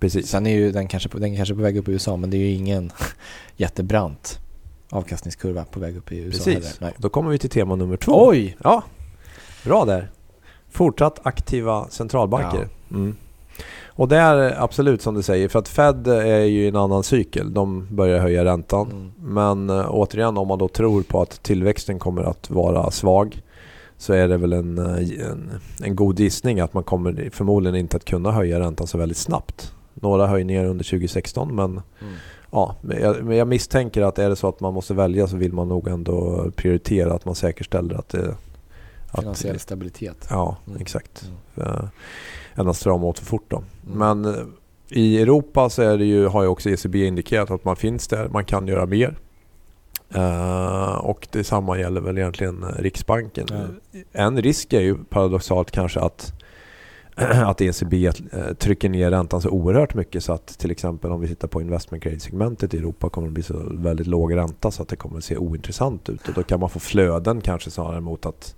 Precis. 0.00 0.28
Sen 0.28 0.46
är 0.46 0.50
ju 0.50 0.72
den 0.72 0.88
kanske, 0.88 1.08
på, 1.08 1.18
den 1.18 1.36
kanske 1.36 1.54
på 1.54 1.60
väg 1.60 1.76
upp 1.76 1.88
i 1.88 1.92
USA 1.92 2.16
men 2.16 2.30
det 2.30 2.36
är 2.36 2.38
ju 2.38 2.50
ingen 2.50 2.92
jättebrant 3.56 4.38
avkastningskurva 4.90 5.64
på 5.64 5.80
väg 5.80 5.96
upp 5.96 6.12
i 6.12 6.18
USA 6.18 6.44
Precis. 6.44 6.80
Då 6.96 7.08
kommer 7.08 7.30
vi 7.30 7.38
till 7.38 7.50
tema 7.50 7.76
nummer 7.76 7.96
två. 7.96 8.28
Oj! 8.28 8.56
Ja, 8.64 8.82
bra 9.64 9.84
där. 9.84 10.10
Fortsatt 10.70 11.20
aktiva 11.22 11.88
centralbanker. 11.88 12.68
Mm. 12.90 13.16
Och 13.86 14.08
det 14.08 14.16
är 14.16 14.62
absolut 14.62 15.02
som 15.02 15.14
du 15.14 15.22
säger, 15.22 15.48
för 15.48 15.58
att 15.58 15.68
Fed 15.68 16.06
är 16.06 16.44
ju 16.44 16.64
i 16.64 16.68
en 16.68 16.76
annan 16.76 17.02
cykel. 17.02 17.54
De 17.54 17.86
börjar 17.90 18.18
höja 18.18 18.44
räntan. 18.44 18.90
Mm. 18.90 19.12
Men 19.34 19.70
eh, 19.70 19.86
återigen, 19.90 20.38
om 20.38 20.48
man 20.48 20.58
då 20.58 20.68
tror 20.68 21.02
på 21.02 21.22
att 21.22 21.42
tillväxten 21.42 21.98
kommer 21.98 22.22
att 22.22 22.50
vara 22.50 22.90
svag 22.90 23.42
så 23.98 24.12
är 24.12 24.28
det 24.28 24.36
väl 24.36 24.52
en, 24.52 24.78
eh, 24.78 25.28
en, 25.30 25.50
en 25.82 25.96
god 25.96 26.20
gissning 26.20 26.60
att 26.60 26.74
man 26.74 26.82
kommer 26.84 27.30
förmodligen 27.32 27.76
inte 27.76 27.96
att 27.96 28.04
kunna 28.04 28.32
höja 28.32 28.60
räntan 28.60 28.86
så 28.86 28.98
väldigt 28.98 29.16
snabbt. 29.18 29.72
Några 29.94 30.26
höjningar 30.26 30.64
under 30.64 30.84
2016 30.84 31.54
men 31.54 31.64
Mm. 32.00 32.14
Ja, 32.50 32.76
jag, 33.00 33.34
jag 33.34 33.48
misstänker 33.48 34.02
att 34.02 34.18
är 34.18 34.28
det 34.28 34.36
så 34.36 34.48
att 34.48 34.60
man 34.60 34.74
måste 34.74 34.94
välja 34.94 35.26
så 35.26 35.36
vill 35.36 35.52
man 35.52 35.68
nog 35.68 35.88
ändå 35.88 36.46
prioritera 36.56 37.14
att 37.14 37.24
man 37.24 37.34
säkerställer 37.34 37.94
att 37.94 38.08
det... 38.08 38.34
Att, 39.10 39.20
Finansiell 39.20 39.58
stabilitet. 39.58 40.26
ja, 40.30 40.56
Mm. 40.66 40.80
exakt. 40.80 41.30
Mm. 41.56 41.86
Än 42.54 42.68
att 42.68 42.76
strama 42.76 43.06
åt 43.06 43.18
för 43.18 43.26
fort 43.26 43.44
då. 43.48 43.56
Mm. 43.86 43.98
Men 43.98 44.34
eh, 44.34 44.40
i 44.88 45.22
Europa 45.22 45.70
så 45.70 45.82
är 45.82 45.98
det 45.98 46.04
ju, 46.04 46.26
har 46.26 46.42
ju 46.42 46.48
också 46.48 46.70
ECB 46.70 47.06
indikerat 47.06 47.50
att 47.50 47.64
man 47.64 47.76
finns 47.76 48.08
där, 48.08 48.28
man 48.28 48.44
kan 48.44 48.66
göra 48.68 48.86
mer. 48.86 49.16
Eh, 50.14 50.94
och 50.94 51.28
detsamma 51.30 51.78
gäller 51.78 52.00
väl 52.00 52.18
egentligen 52.18 52.64
Riksbanken. 52.78 53.46
Ja. 53.50 54.00
En 54.12 54.42
risk 54.42 54.72
är 54.72 54.80
ju 54.80 55.04
paradoxalt 55.04 55.70
kanske 55.70 56.00
att 56.00 56.32
att 57.44 57.60
ECB 57.60 58.06
eh, 58.06 58.12
trycker 58.58 58.88
ner 58.88 59.10
räntan 59.10 59.42
så 59.42 59.48
oerhört 59.48 59.94
mycket 59.94 60.24
så 60.24 60.32
att 60.32 60.46
till 60.46 60.70
exempel 60.70 61.12
om 61.12 61.20
vi 61.20 61.28
tittar 61.28 61.48
på 61.48 61.60
investment 61.60 62.04
grade-segmentet 62.04 62.74
i 62.74 62.78
Europa 62.78 63.10
kommer 63.10 63.28
det 63.28 63.32
bli 63.32 63.42
så 63.42 63.62
väldigt 63.70 64.06
låg 64.06 64.36
ränta 64.36 64.70
så 64.70 64.82
att 64.82 64.88
det 64.88 64.96
kommer 64.96 65.18
att 65.18 65.24
se 65.24 65.36
ointressant 65.36 66.08
ut. 66.08 66.28
Och 66.28 66.34
då 66.34 66.42
kan 66.42 66.60
man 66.60 66.70
få 66.70 66.78
flöden 66.78 67.40
kanske 67.40 67.70
snarare 67.70 68.00
mot 68.00 68.26
att 68.26 68.54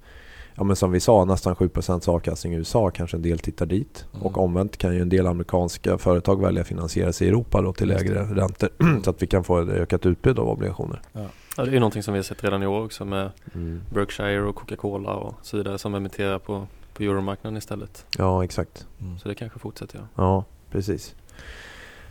Ja 0.54 0.64
men 0.64 0.76
som 0.76 0.92
vi 0.92 1.00
sa, 1.00 1.24
nästan 1.24 1.54
7% 1.54 2.08
avkastning 2.08 2.52
i 2.54 2.56
USA, 2.56 2.90
kanske 2.90 3.16
en 3.16 3.22
del 3.22 3.38
tittar 3.38 3.66
dit. 3.66 4.06
Mm. 4.14 4.26
Och 4.26 4.38
omvänt 4.38 4.76
kan 4.76 4.94
ju 4.94 5.02
en 5.02 5.08
del 5.08 5.26
amerikanska 5.26 5.98
företag 5.98 6.42
välja 6.42 6.60
att 6.60 6.68
finansiera 6.68 7.12
sig 7.12 7.26
i 7.26 7.30
Europa 7.30 7.62
då 7.62 7.72
till 7.72 7.88
lägre 7.88 8.22
räntor. 8.22 8.68
så 9.04 9.10
att 9.10 9.22
vi 9.22 9.26
kan 9.26 9.44
få 9.44 9.60
ett 9.60 9.68
ökat 9.68 10.06
utbud 10.06 10.38
av 10.38 10.48
obligationer. 10.48 11.00
Ja, 11.12 11.26
Ja, 11.56 11.64
det 11.64 11.76
är 11.76 11.80
någonting 11.80 12.02
som 12.02 12.14
vi 12.14 12.18
har 12.18 12.24
sett 12.24 12.44
redan 12.44 12.62
i 12.62 12.66
år 12.66 12.84
också 12.84 13.04
med 13.04 13.30
Mm. 13.54 13.82
Berkshire 13.94 14.42
och 14.42 14.56
Coca-Cola 14.56 15.12
och 15.12 15.34
så 15.42 15.56
vidare 15.56 15.78
som 15.78 15.94
emitterar 15.94 16.38
på, 16.38 16.66
på 16.94 17.02
euromarknaden 17.02 17.56
istället. 17.56 18.06
Ja, 18.18 18.44
exakt. 18.44 18.86
Mm. 19.00 19.18
Så 19.18 19.28
det 19.28 19.34
kanske 19.34 19.58
fortsätter 19.58 19.98
ja. 19.98 20.04
Ja, 20.14 20.44
precis. 20.70 21.14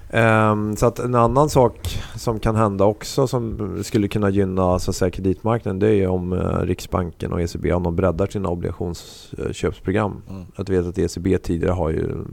Ehm, 0.09 0.75
så 0.75 0.85
att 0.85 0.99
en 0.99 1.15
annan 1.15 1.49
sak 1.49 1.99
som 2.15 2.39
kan 2.39 2.55
hända 2.55 2.85
också 2.85 3.27
som 3.27 3.77
skulle 3.83 4.07
kunna 4.07 4.29
gynna 4.29 4.79
så 4.79 4.91
att 4.91 4.95
säga, 4.95 5.11
kreditmarknaden 5.11 5.79
det 5.79 5.87
är 5.87 5.93
ju 5.93 6.07
om 6.07 6.33
eh, 6.33 6.59
Riksbanken 6.61 7.33
och 7.33 7.41
ECB 7.41 7.73
om 7.73 7.83
de 7.83 7.95
breddar 7.95 8.27
sina 8.27 8.49
obligationsköpsprogram. 8.49 10.21
Mm. 10.29 10.45
Jag 10.55 10.69
vet 10.69 10.85
att 10.85 10.97
ECB 10.97 11.37
tidigare 11.37 11.73
har 11.73 11.89
ju 11.89 12.25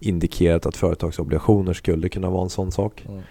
indikerat 0.00 0.66
att 0.66 0.76
företagsobligationer 0.76 1.72
skulle 1.72 2.08
kunna 2.08 2.30
vara 2.30 2.42
en 2.42 2.50
sån 2.50 2.72
sak. 2.72 3.06
Mm. 3.08 3.22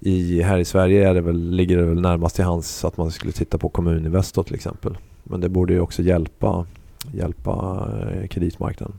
I, 0.00 0.42
här 0.42 0.58
i 0.58 0.64
Sverige 0.64 1.08
är 1.08 1.14
det 1.14 1.20
väl, 1.20 1.50
ligger 1.50 1.76
det 1.76 1.84
väl 1.84 2.00
närmast 2.00 2.36
till 2.36 2.44
hands 2.44 2.84
att 2.84 2.96
man 2.96 3.10
skulle 3.10 3.32
titta 3.32 3.58
på 3.58 3.68
Kommuninvestor 3.68 4.42
till 4.42 4.54
exempel. 4.54 4.98
Men 5.22 5.40
det 5.40 5.48
borde 5.48 5.72
ju 5.72 5.80
också 5.80 6.02
hjälpa, 6.02 6.66
hjälpa 7.12 7.88
eh, 8.12 8.26
kreditmarknaden. 8.26 8.96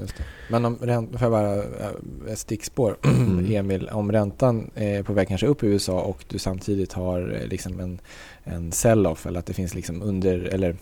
Just 0.00 0.16
det. 0.16 0.24
Men 0.50 0.64
om 0.64 0.78
räntan, 0.80 1.18
får 1.18 1.24
jag 1.26 1.32
bara 1.32 1.56
äh, 1.56 2.32
ett 2.32 2.38
stickspår 2.38 2.96
Mm. 3.04 3.52
Emil, 3.52 3.88
om 3.92 4.12
räntan 4.12 4.70
är 4.74 5.02
på 5.02 5.12
väg 5.12 5.28
kanske 5.28 5.46
upp 5.46 5.62
i 5.62 5.66
USA 5.66 6.00
och 6.00 6.24
du 6.28 6.38
samtidigt 6.38 6.92
har 6.92 7.38
eh, 7.42 7.48
liksom 7.48 7.80
en, 7.80 8.00
en 8.44 8.72
sell-off 8.72 9.26
eller 9.26 9.38
att 9.38 9.46
det 9.46 9.52
finns 9.54 9.74
liksom 9.74 10.02
under, 10.02 10.38
eller 10.38 10.76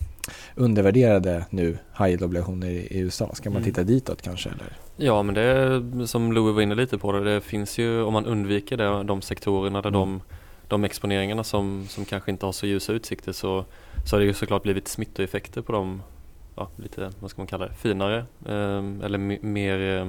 undervärderade 0.55 1.45
nu 1.49 1.77
high 1.97 2.09
yield-obligationer 2.09 2.67
i, 2.69 2.87
USA, 2.99 3.29
ska 3.33 3.49
man 3.49 3.57
Mm. 3.61 3.71
titta 3.71 3.83
ditåt 3.83 4.21
kanske? 4.21 4.49
Eller? 4.49 4.77
Ja 4.97 5.23
men 5.23 5.35
det 5.35 5.41
är 5.41 6.05
som 6.05 6.33
Louis 6.33 6.55
var 6.55 6.61
inne 6.61 6.75
lite 6.75 6.97
på 6.97 7.11
det, 7.11 7.33
det 7.33 7.41
finns 7.41 7.77
ju 7.77 8.01
om 8.03 8.13
man 8.13 8.25
undviker 8.25 8.77
det, 8.77 9.03
de 9.03 9.21
sektorerna 9.21 9.81
där 9.81 9.89
Mm. 9.89 9.99
de, 10.01 10.21
de 10.67 10.83
exponeringarna 10.83 11.43
som, 11.43 11.85
som 11.89 12.05
kanske 12.05 12.31
inte 12.31 12.45
har 12.45 12.53
så 12.53 12.67
ljusa 12.67 12.93
utsikter 12.93 13.31
så, 13.31 13.65
så 14.05 14.15
har 14.15 14.19
det 14.19 14.25
ju 14.25 14.33
såklart 14.33 14.63
blivit 14.63 14.87
smittoeffekter 14.87 15.61
på 15.61 15.71
de 15.71 16.01
ja, 16.59 16.69
lite, 16.83 17.11
vad 17.19 17.31
ska 17.31 17.41
man 17.41 17.47
kalla 17.47 17.67
det, 17.67 17.73
finare 17.73 18.17
eh, 18.45 19.05
eller 19.05 19.17
me- 19.17 19.45
mer, 19.45 19.99
eh, 20.01 20.07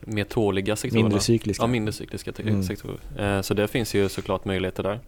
mer 0.00 0.24
tåliga 0.24 0.76
sektorerna. 0.76 1.04
Mindre 1.08 1.20
cykliska? 1.20 1.62
Ja, 1.62 1.66
mindre 1.66 1.92
cykliska 1.92 2.32
Mm. 2.38 2.62
sektorer. 2.62 2.98
Eh, 3.18 3.40
så 3.40 3.54
det 3.54 3.68
finns 3.68 3.94
ju 3.94 4.08
såklart 4.08 4.44
möjligheter 4.44 4.82
där. 4.82 5.00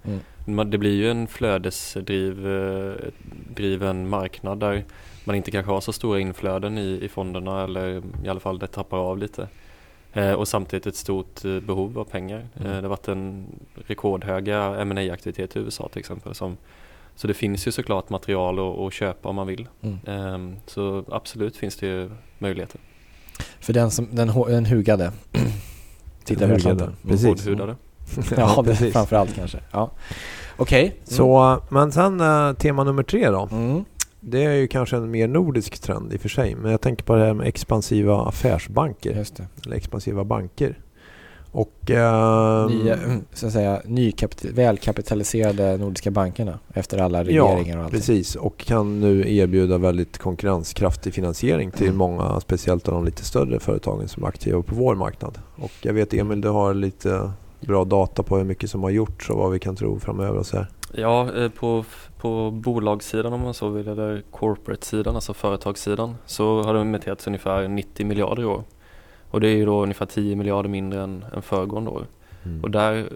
Mm. 0.47 0.71
Det 0.71 0.79
blir 0.79 0.95
ju 0.97 1.11
en 1.11 1.27
flödesdriven 1.27 4.09
marknad 4.09 4.61
där 4.61 4.85
man 5.25 5.37
inte 5.37 5.51
kanske 5.51 5.73
har 5.73 5.81
så 5.81 5.93
stora 5.93 6.21
inflöden 6.21 6.79
i, 6.79 6.99
i 7.03 7.09
fonderna 7.09 7.65
eller 7.65 8.03
i 8.25 8.29
alla 8.29 8.41
fall 8.41 8.59
det 8.59 8.67
tappar 8.67 8.99
av 8.99 9.19
lite. 9.19 9.49
Eh, 10.13 10.33
och 10.33 10.49
samtidigt 10.49 10.87
ett 10.87 10.97
stort 10.97 11.45
eh, 11.45 11.61
behov 11.61 11.99
av 11.99 12.05
pengar. 12.05 12.47
Mm. 12.57 12.67
Eh, 12.71 12.77
det 12.77 12.83
har 12.83 12.89
varit 12.89 13.09
en 13.09 13.47
rekordhöga 13.87 14.85
ma 14.85 15.01
aktivitet 15.13 15.57
i 15.57 15.59
USA 15.59 15.89
till 15.89 15.99
exempel. 16.01 16.35
Som, 16.35 16.57
så 17.19 17.27
det 17.27 17.35
finns 17.35 17.67
ju 17.67 17.73
såklart 17.73 18.11
material 18.11 18.59
att, 18.59 18.79
att 18.79 18.93
köpa 18.93 19.29
om 19.29 19.37
man 19.37 19.47
vill. 19.47 19.69
Mm. 19.83 19.99
Eh, 20.53 20.59
så 20.67 21.05
absolut 21.09 21.57
finns 21.57 21.77
det 21.77 21.87
ju 21.87 22.11
möjligheter. 22.39 22.81
För 23.61 23.73
den, 23.73 23.91
som, 23.91 24.09
den, 24.13 24.33
den 24.47 24.67
hugade. 24.67 25.13
Titta 26.25 26.41
Den 26.41 26.51
över 26.51 26.61
hugade. 26.61 26.75
Atlanten. 26.85 27.11
Precis. 27.11 27.27
Hårdhudade. 27.27 27.77
Ja, 28.37 28.63
precis. 28.67 28.93
framför 28.93 29.27
kanske. 29.27 29.59
Ja. 29.71 29.91
Okej. 30.57 30.97
Så, 31.05 31.61
men 31.71 31.93
sen 31.93 32.21
eh, 32.21 32.53
tema 32.53 32.85
nummer 32.85 33.03
tre 33.03 33.31
då. 33.31 33.49
Mm. 33.53 33.85
Det 34.21 34.45
är 34.45 34.53
ju 34.53 34.69
kanske 34.69 34.97
en 34.97 35.11
mer 35.11 35.29
nordisk 35.29 35.79
trend 35.79 36.13
i 36.13 36.17
och 36.17 36.21
för 36.21 36.29
sig. 36.29 36.55
Men 36.55 36.71
jag 36.71 36.81
tänker 36.81 37.05
på 37.05 37.15
det 37.17 37.25
här 37.25 37.35
med 37.35 37.47
expansiva 37.47 38.29
affärsbanker. 38.29 39.15
Just 39.15 39.37
det. 39.37 39.47
Eller 39.67 39.77
expansiva 39.77 40.25
banker. 40.25 40.79
Och... 41.59 41.91
ehm, 41.91 42.79
Nya, 42.79 42.99
så 43.33 43.47
att 43.47 43.53
säga, 43.53 43.81
nykapital, 43.85 44.53
välkapitaliserade 44.53 45.77
nordiska 45.77 46.11
bankerna 46.11 46.59
efter 46.75 46.99
alla 46.99 47.25
regleringar 47.25 47.79
och 47.79 47.85
allt. 47.85 47.93
Precis, 47.93 48.37
och 48.37 48.59
kan 48.59 49.01
nu 49.01 49.37
erbjuda 49.37 49.79
väldigt 49.79 50.19
konkurrenskraftig 50.19 51.15
finansiering 51.15 51.71
till 51.71 51.87
Mm. 51.87 51.97
många, 51.97 52.41
speciellt 52.41 52.89
av 52.89 52.95
de 52.95 53.05
lite 53.05 53.25
större 53.25 53.61
företagen 53.61 54.09
som 54.09 54.23
är 54.25 54.29
aktiva 54.29 54.63
på 54.63 54.75
vår 54.75 54.95
marknad. 54.95 55.39
Och 55.57 55.73
jag 55.83 55.93
vet 55.93 56.15
Emil, 56.15 56.41
du 56.41 56.49
har 56.49 56.75
lite 56.75 57.31
bra 57.61 57.85
data 57.85 58.23
på 58.23 58.37
hur 58.37 58.45
mycket 58.45 58.71
som 58.71 58.83
har 58.83 58.91
gjorts 58.91 59.31
och 59.31 59.39
vad 59.39 59.51
vi 59.53 59.59
kan 59.59 59.77
tro 59.77 59.99
framöver 59.99 60.39
och 60.39 60.47
så 60.47 60.57
här. 60.57 60.69
Ja, 60.95 61.31
eh, 61.37 61.49
på, 61.51 61.85
på 62.21 62.51
bolagssidan 62.51 63.33
om 63.33 63.41
man 63.41 63.55
så 63.55 63.69
vill, 63.69 63.89
eller 63.89 64.23
corporate-sidan, 64.31 65.15
alltså 65.15 65.35
företagssidan, 65.35 66.15
så 66.27 66.63
har 66.63 66.75
det 66.75 66.81
emitterats 66.81 67.27
ungefär 67.27 67.69
90 67.69 68.07
miljarder 68.07 68.43
i 68.43 68.47
år. 68.47 68.65
Och 69.31 69.41
det 69.41 69.49
är 69.49 69.57
ju 69.57 69.67
då 69.67 69.83
ungefär 69.83 70.07
10 70.07 70.37
miljarder 70.37 70.69
mindre 70.71 71.03
än, 71.03 71.25
än 71.35 71.43
föregående 71.43 71.91
år. 71.91 72.07
Mm. 72.45 72.65
Och 72.65 72.71
där 72.71 73.09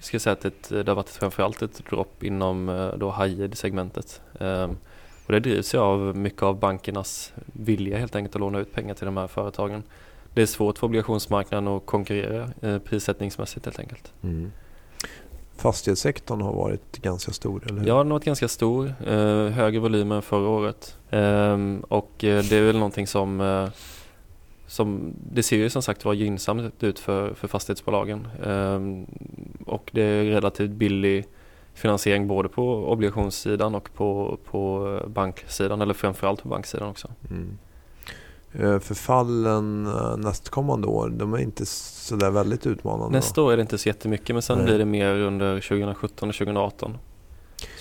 ska 0.00 0.14
jag 0.14 0.22
säga 0.22 0.32
att 0.32 0.44
ett, 0.44 0.68
det 0.68 0.88
har 0.88 0.94
varit 0.94 1.08
framförallt 1.08 1.62
ett 1.62 1.84
dropp 1.90 2.22
inom 2.22 2.68
eh, 2.68 2.88
då 2.98 3.12
high 3.12 3.40
yield-segmentet. 3.40 4.20
Ehm, 4.40 4.76
och 5.26 5.32
det 5.32 5.40
drivs 5.40 5.74
ju 5.74 5.78
av 5.78 6.16
mycket 6.16 6.42
av 6.42 6.58
bankernas 6.58 7.32
vilja 7.46 7.98
helt 7.98 8.16
enkelt 8.16 8.34
att 8.34 8.40
låna 8.40 8.58
ut 8.58 8.74
pengar 8.74 8.94
till 8.94 9.06
de 9.06 9.16
här 9.16 9.26
företagen. 9.26 9.82
Det 10.34 10.42
är 10.42 10.46
svårt 10.46 10.78
för 10.78 10.86
obligationsmarknaden 10.86 11.68
att 11.68 11.86
konkurrera 11.86 12.50
eh, 12.60 12.78
prissättningsmässigt 12.78 13.66
helt 13.66 13.78
enkelt. 13.78 14.12
Mm. 14.22 14.52
Fastighetssektorn 15.56 16.40
har 16.40 16.52
varit 16.52 16.98
ganska 17.02 17.32
stor, 17.32 17.66
eller 17.66 17.80
hur? 17.80 17.88
Ja, 17.88 17.98
den 17.98 18.06
har 18.06 18.18
varit 18.18 18.24
ganska 18.24 18.48
stor. 18.48 18.94
Eh, 19.06 19.46
högre 19.46 19.80
volymer 19.80 20.16
än 20.16 20.22
förra 20.22 20.48
året. 20.48 20.96
Ehm, 21.10 21.84
och 21.88 22.24
eh, 22.24 22.44
det 22.44 22.56
är 22.56 22.62
väl 22.62 22.74
någonting 22.74 23.06
som, 23.06 23.40
eh, 23.40 23.68
som 24.70 25.14
det 25.32 25.42
ser 25.42 25.56
ju 25.56 25.70
som 25.70 25.82
sagt 25.82 26.04
var 26.04 26.14
gynnsamt 26.14 26.82
ut 26.82 26.98
för, 26.98 27.34
för 27.34 27.48
fastighetsbolagen. 27.48 28.28
Ehm, 28.44 29.06
och 29.66 29.90
det 29.92 30.02
är 30.02 30.24
relativt 30.24 30.70
billig 30.70 31.26
finansiering 31.74 32.28
både 32.28 32.48
på 32.48 32.92
obligationssidan 32.92 33.74
och 33.74 33.94
på, 33.94 34.38
på 34.44 34.98
banksidan 35.06 35.80
eller 35.80 35.94
framförallt 35.94 36.42
på 36.42 36.48
banksidan 36.48 36.88
också. 36.88 37.08
Mm. 37.30 37.58
Eh, 38.52 38.80
Förfallen 38.80 39.86
eh, 39.86 40.16
nästkommande 40.16 40.86
år, 40.86 41.08
de 41.08 41.34
är 41.34 41.38
inte 41.38 41.66
sådär 41.66 42.30
väldigt 42.30 42.66
utmanande. 42.66 43.18
Nästa 43.18 43.42
år 43.42 43.52
är 43.52 43.56
det 43.56 43.62
inte 43.62 43.78
så 43.78 43.88
jättemycket 43.88 44.34
men 44.34 44.42
sen 44.42 44.58
Nej. 44.58 44.66
blir 44.66 44.78
det 44.78 44.84
mer 44.84 45.14
under 45.14 45.60
2017 45.60 46.28
och 46.28 46.34
2018. 46.34 46.98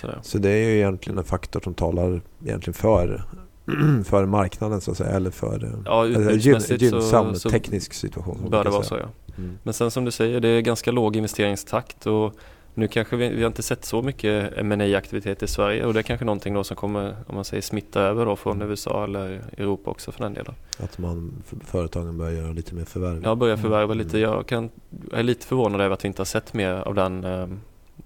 Sådär. 0.02 0.20
Så 0.22 0.38
det 0.38 0.50
är 0.50 0.70
ju 0.70 0.76
egentligen 0.76 1.18
en 1.18 1.26
faktor 1.26 1.62
som 1.64 1.74
talar 1.74 2.22
egentligen 2.46 2.74
för, 2.74 3.24
för 4.06 4.26
marknaden 4.26 4.82
så 4.82 4.92
att 4.92 4.98
säga, 4.98 5.10
eller 5.10 5.32
för 5.32 5.64
eh, 5.64 5.70
Ja, 5.86 6.06
gyn, 6.06 6.60
gynnsam 6.70 7.34
så, 7.34 7.40
så 7.40 7.50
teknisk 7.50 7.94
situation. 7.94 8.48
bör 8.50 8.64
det 8.64 8.70
vara 8.70 8.84
så 8.84 8.96
ja. 8.96 9.06
Mm. 9.38 9.58
Men 9.64 9.74
sen 9.74 9.92
som 9.92 10.06
du 10.06 10.12
säger, 10.12 10.40
det 10.40 10.48
är 10.48 10.62
ganska 10.62 10.92
låg 10.92 11.16
investeringstakt 11.16 12.06
och 12.08 12.34
nu 12.74 12.88
kanske 12.88 13.16
vi, 13.16 13.30
vi 13.30 13.42
har 13.42 13.48
inte 13.48 13.64
sett 13.64 13.86
så 13.86 14.02
mycket 14.02 14.66
ma 14.66 14.98
aktivitet 14.98 15.44
i 15.44 15.48
Sverige 15.48 15.86
och 15.86 15.94
det 15.94 16.00
är 16.00 16.04
kanske 16.04 16.26
någonting 16.26 16.54
då 16.54 16.64
som 16.64 16.76
kommer, 16.78 17.16
om 17.28 17.36
man 17.36 17.46
säger 17.46 17.62
smitta 17.62 18.02
över 18.02 18.26
då 18.26 18.36
från 18.36 18.56
Mm. 18.56 18.70
USA 18.70 19.04
eller 19.04 19.42
Europa 19.58 19.92
också 19.92 20.12
för 20.12 20.24
den 20.24 20.34
delen. 20.34 20.54
Att 20.80 20.98
man, 20.98 21.44
företagen 21.66 22.18
börjar 22.18 22.32
göra 22.42 22.52
lite 22.52 22.76
mer 22.76 22.86
förvärv. 22.86 23.24
Jag 23.24 23.38
börjar 23.38 23.58
förvärva 23.58 23.94
Mm. 23.94 23.98
lite, 23.98 24.20
jag, 24.20 24.48
kan, 24.48 24.70
är 25.14 25.24
lite 25.24 25.46
förvånad 25.48 25.82
över 25.82 25.94
att 25.94 26.04
vi 26.04 26.08
inte 26.08 26.20
har 26.20 26.26
sett 26.26 26.54
mer 26.54 26.72
av 26.74 26.96
den, 26.96 27.24
eh, 27.24 27.48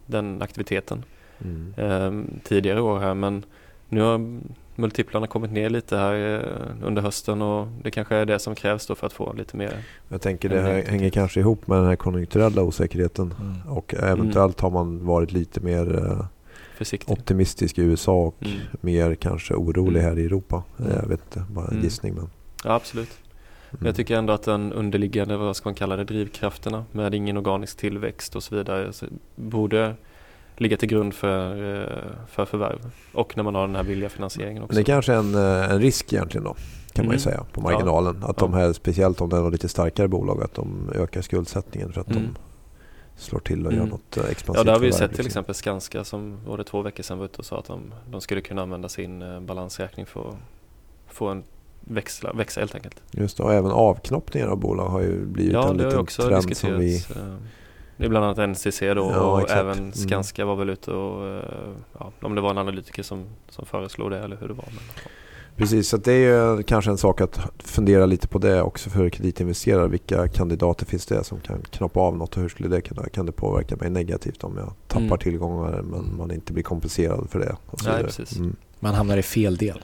den 0.06 0.41
aktiviteten 0.41 1.04
Mm. 1.43 1.73
eh, 1.78 2.38
tidigare 2.43 2.82
år 2.82 2.99
här 2.99 3.13
men 3.13 3.45
nu 3.89 4.02
har 4.02 4.39
multiplarna 4.75 5.27
kommit 5.27 5.51
ner 5.51 5.69
lite 5.69 5.97
här 5.97 6.13
eh, 6.36 6.86
under 6.88 7.01
hösten 7.01 7.41
och 7.41 7.67
det 7.83 7.91
kanske 7.91 8.15
är 8.15 8.25
det 8.25 8.39
som 8.39 8.55
krävs 8.55 8.86
då 8.88 8.95
för 8.95 9.07
att 9.07 9.13
få 9.13 9.33
lite 9.33 9.57
mer 9.57 9.77
Jag 10.09 10.21
tänker 10.21 10.49
det 10.49 10.62
här 10.62 10.83
hänger 10.83 11.09
kanske 11.09 11.39
ihop 11.39 11.67
med 11.67 11.77
den 11.77 11.88
här 11.88 11.95
konjunkturella 11.95 12.62
osäkerheten. 12.63 13.33
Mm. 13.41 13.77
Och 13.77 13.93
eventuellt 13.93 14.59
har 14.59 14.69
man 14.69 15.05
varit 15.05 15.31
lite 15.31 15.59
mer 15.62 15.95
eh, 16.05 16.25
försiktig. 16.77 17.13
optimistisk 17.13 17.77
i 17.77 17.81
USA 17.81 18.13
och 18.25 18.36
Mm. 18.45 18.57
mer 18.81 19.15
kanske 19.15 19.53
orolig 19.53 19.99
Mm. 19.99 20.12
här 20.12 20.19
i 20.19 20.25
Europa. 20.25 20.63
Mm. 20.79 20.91
Jag 21.01 21.07
vet 21.07 21.21
inte, 21.25 21.43
bara 21.53 21.65
en 21.65 21.71
Mm. 21.71 21.83
gissning. 21.83 22.13
Men, 22.13 22.29
Ja 22.63 22.73
absolut. 22.75 23.12
mm. 23.71 23.86
Jag 23.86 23.95
tycker 23.95 24.17
ändå 24.17 24.33
att 24.33 24.43
den 24.43 24.73
underliggande, 24.73 25.38
vad 25.38 25.55
ska 25.55 25.69
man 25.69 25.75
kalla 25.75 25.95
det, 25.95 26.03
drivkrafterna 26.03 26.86
med 26.91 27.13
ingen 27.15 27.38
organisk 27.38 27.77
tillväxt 27.77 28.36
och 28.36 28.43
så 28.43 28.55
vidare 28.55 28.93
så 28.93 29.05
borde 29.36 29.95
ligga 30.58 30.78
till 30.78 30.89
grund 30.89 31.13
för, 31.13 31.52
eh, 31.82 31.88
för 32.28 32.46
förvärv. 32.46 32.80
Och 33.13 33.38
när 33.38 33.44
man 33.44 33.56
har 33.56 33.68
den 33.68 33.76
här 33.76 33.84
billiga 33.84 34.10
finansieringen 34.10 34.63
också. 34.63 34.74
Men 34.76 34.84
det 34.84 34.92
kanske 34.92 35.13
är 35.13 35.18
en, 35.18 35.36
eh, 35.36 35.72
en 35.72 35.80
risk 35.80 36.13
egentligen 36.13 36.44
då. 36.44 36.56
Kan 36.94 37.06
man 37.06 37.13
ju 37.16 37.18
Mm. 37.18 37.20
säga 37.20 37.44
på 37.52 37.62
marginalen. 37.62 38.24
Att 38.24 38.38
de 38.38 38.54
Ja. 38.54 38.60
här, 38.60 38.74
speciellt 38.74 39.22
om 39.22 39.30
det 39.30 39.38
är 39.38 39.52
lite 39.52 39.70
starkare 39.70 40.08
bolag, 40.08 40.44
att 40.44 40.54
de 40.54 40.92
ökar 40.96 41.22
skuldsättningen 41.22 41.92
för 41.94 42.02
att 42.02 42.10
Mm. 42.12 42.24
de 42.24 42.36
slår 43.22 43.39
till 43.39 43.66
och 43.66 43.74
Mm. 43.74 43.84
gör 43.86 43.92
något 43.92 44.18
eh, 44.18 44.24
expansivt 44.32 44.58
Ja, 44.60 44.63
det 44.63 44.72
har 44.72 44.80
vi 44.80 44.86
ju 44.86 44.92
sett 44.92 45.00
till 45.00 45.10
liksom. 45.10 45.26
exempel 45.26 45.56
Skanska 45.56 46.04
som 46.04 46.38
var 46.46 46.58
det 46.58 46.63
två 46.63 46.82
veckor 46.82 47.04
sedan 47.04 47.18
var 47.18 47.26
ute 47.26 47.38
och 47.38 47.46
sa 47.46 47.60
att 47.60 47.66
de, 47.66 47.94
de 48.12 48.22
skulle 48.22 48.42
kunna 48.42 48.62
använda 48.62 48.89
sin 48.89 49.46
balansräkning 49.46 50.06
för 50.06 50.30
att 50.30 50.36
få 51.08 51.28
en 51.28 51.44
växla, 51.82 52.34
växa 52.34 52.60
helt 52.60 52.76
enkelt. 52.76 53.02
Just 53.12 53.38
det, 53.38 53.44
och 53.44 53.54
även 53.54 53.72
avknoppningar 53.72 54.48
av 54.48 54.58
bolag 54.58 54.86
har 54.89 55.02
ju 55.02 55.26
blivit 55.26 55.54
Ja, 55.54 55.70
en 55.70 55.78
liten 55.78 56.06
trend 56.06 56.58
som 56.58 56.80
vi... 56.80 57.04
Det 57.97 58.06
är 58.06 58.10
bland 58.10 58.25
annat 58.25 58.38
NCC 58.49 58.79
då 58.79 59.12
Ja, 59.13 59.19
och 59.19 59.41
exakt. 59.41 59.60
även 59.60 59.77
Mm. 59.77 59.91
Skanska 59.93 60.45
var 60.45 60.56
väl 60.56 60.69
ute 60.69 60.91
och, 60.91 61.27
eh, 61.27 61.43
ja, 61.99 62.12
om 62.21 62.36
det 62.36 62.41
var 62.41 62.49
en 62.51 62.58
analytiker 62.58 63.03
som, 63.03 63.25
som 63.49 63.65
föreslog 63.65 64.12
det 64.12 64.19
eller 64.19 64.38
hur 64.38 64.47
det 64.47 64.53
var. 64.53 64.65
Men, 64.65 64.84
ja. 64.95 65.10
Precis, 65.58 65.89
så 65.89 65.97
det 65.97 66.12
är 66.13 66.56
ju 66.56 66.63
kanske 66.63 66.91
en 66.91 66.97
sak 66.97 67.21
att 67.21 67.39
fundera 67.60 68.06
lite 68.06 68.27
på 68.27 68.39
det 68.39 68.62
också 68.62 68.89
för 68.89 69.10
kreditinvesterare. 69.10 69.88
Vilka 69.88 70.27
kandidater 70.27 70.86
finns 70.86 71.06
det 71.06 71.23
som 71.23 71.39
kan 71.39 71.62
knoppa 71.62 71.99
av 71.99 72.17
något 72.17 72.36
och 72.36 72.41
hur 72.41 72.49
skulle 72.49 72.69
det 72.69 72.82
kunna, 72.82 73.03
kan 73.10 73.25
det 73.25 73.32
påverka 73.32 73.75
mig 73.75 73.89
negativt 73.89 74.43
om 74.43 74.58
jag 74.58 74.73
tappar 74.88 75.06
Mm. 75.06 75.17
tillgångar 75.17 75.82
men 75.82 76.17
man 76.17 76.32
inte 76.32 76.53
blir 76.53 76.63
kompenserad 76.63 77.29
för 77.29 77.39
det? 77.39 77.56
Och 77.65 77.79
så 77.79 77.89
Nej, 77.89 78.03
precis. 78.03 78.38
Mm. 78.38 78.56
Man 78.79 78.93
hamnar 78.93 79.17
i 79.17 79.21
fel 79.23 79.58
del. 79.58 79.82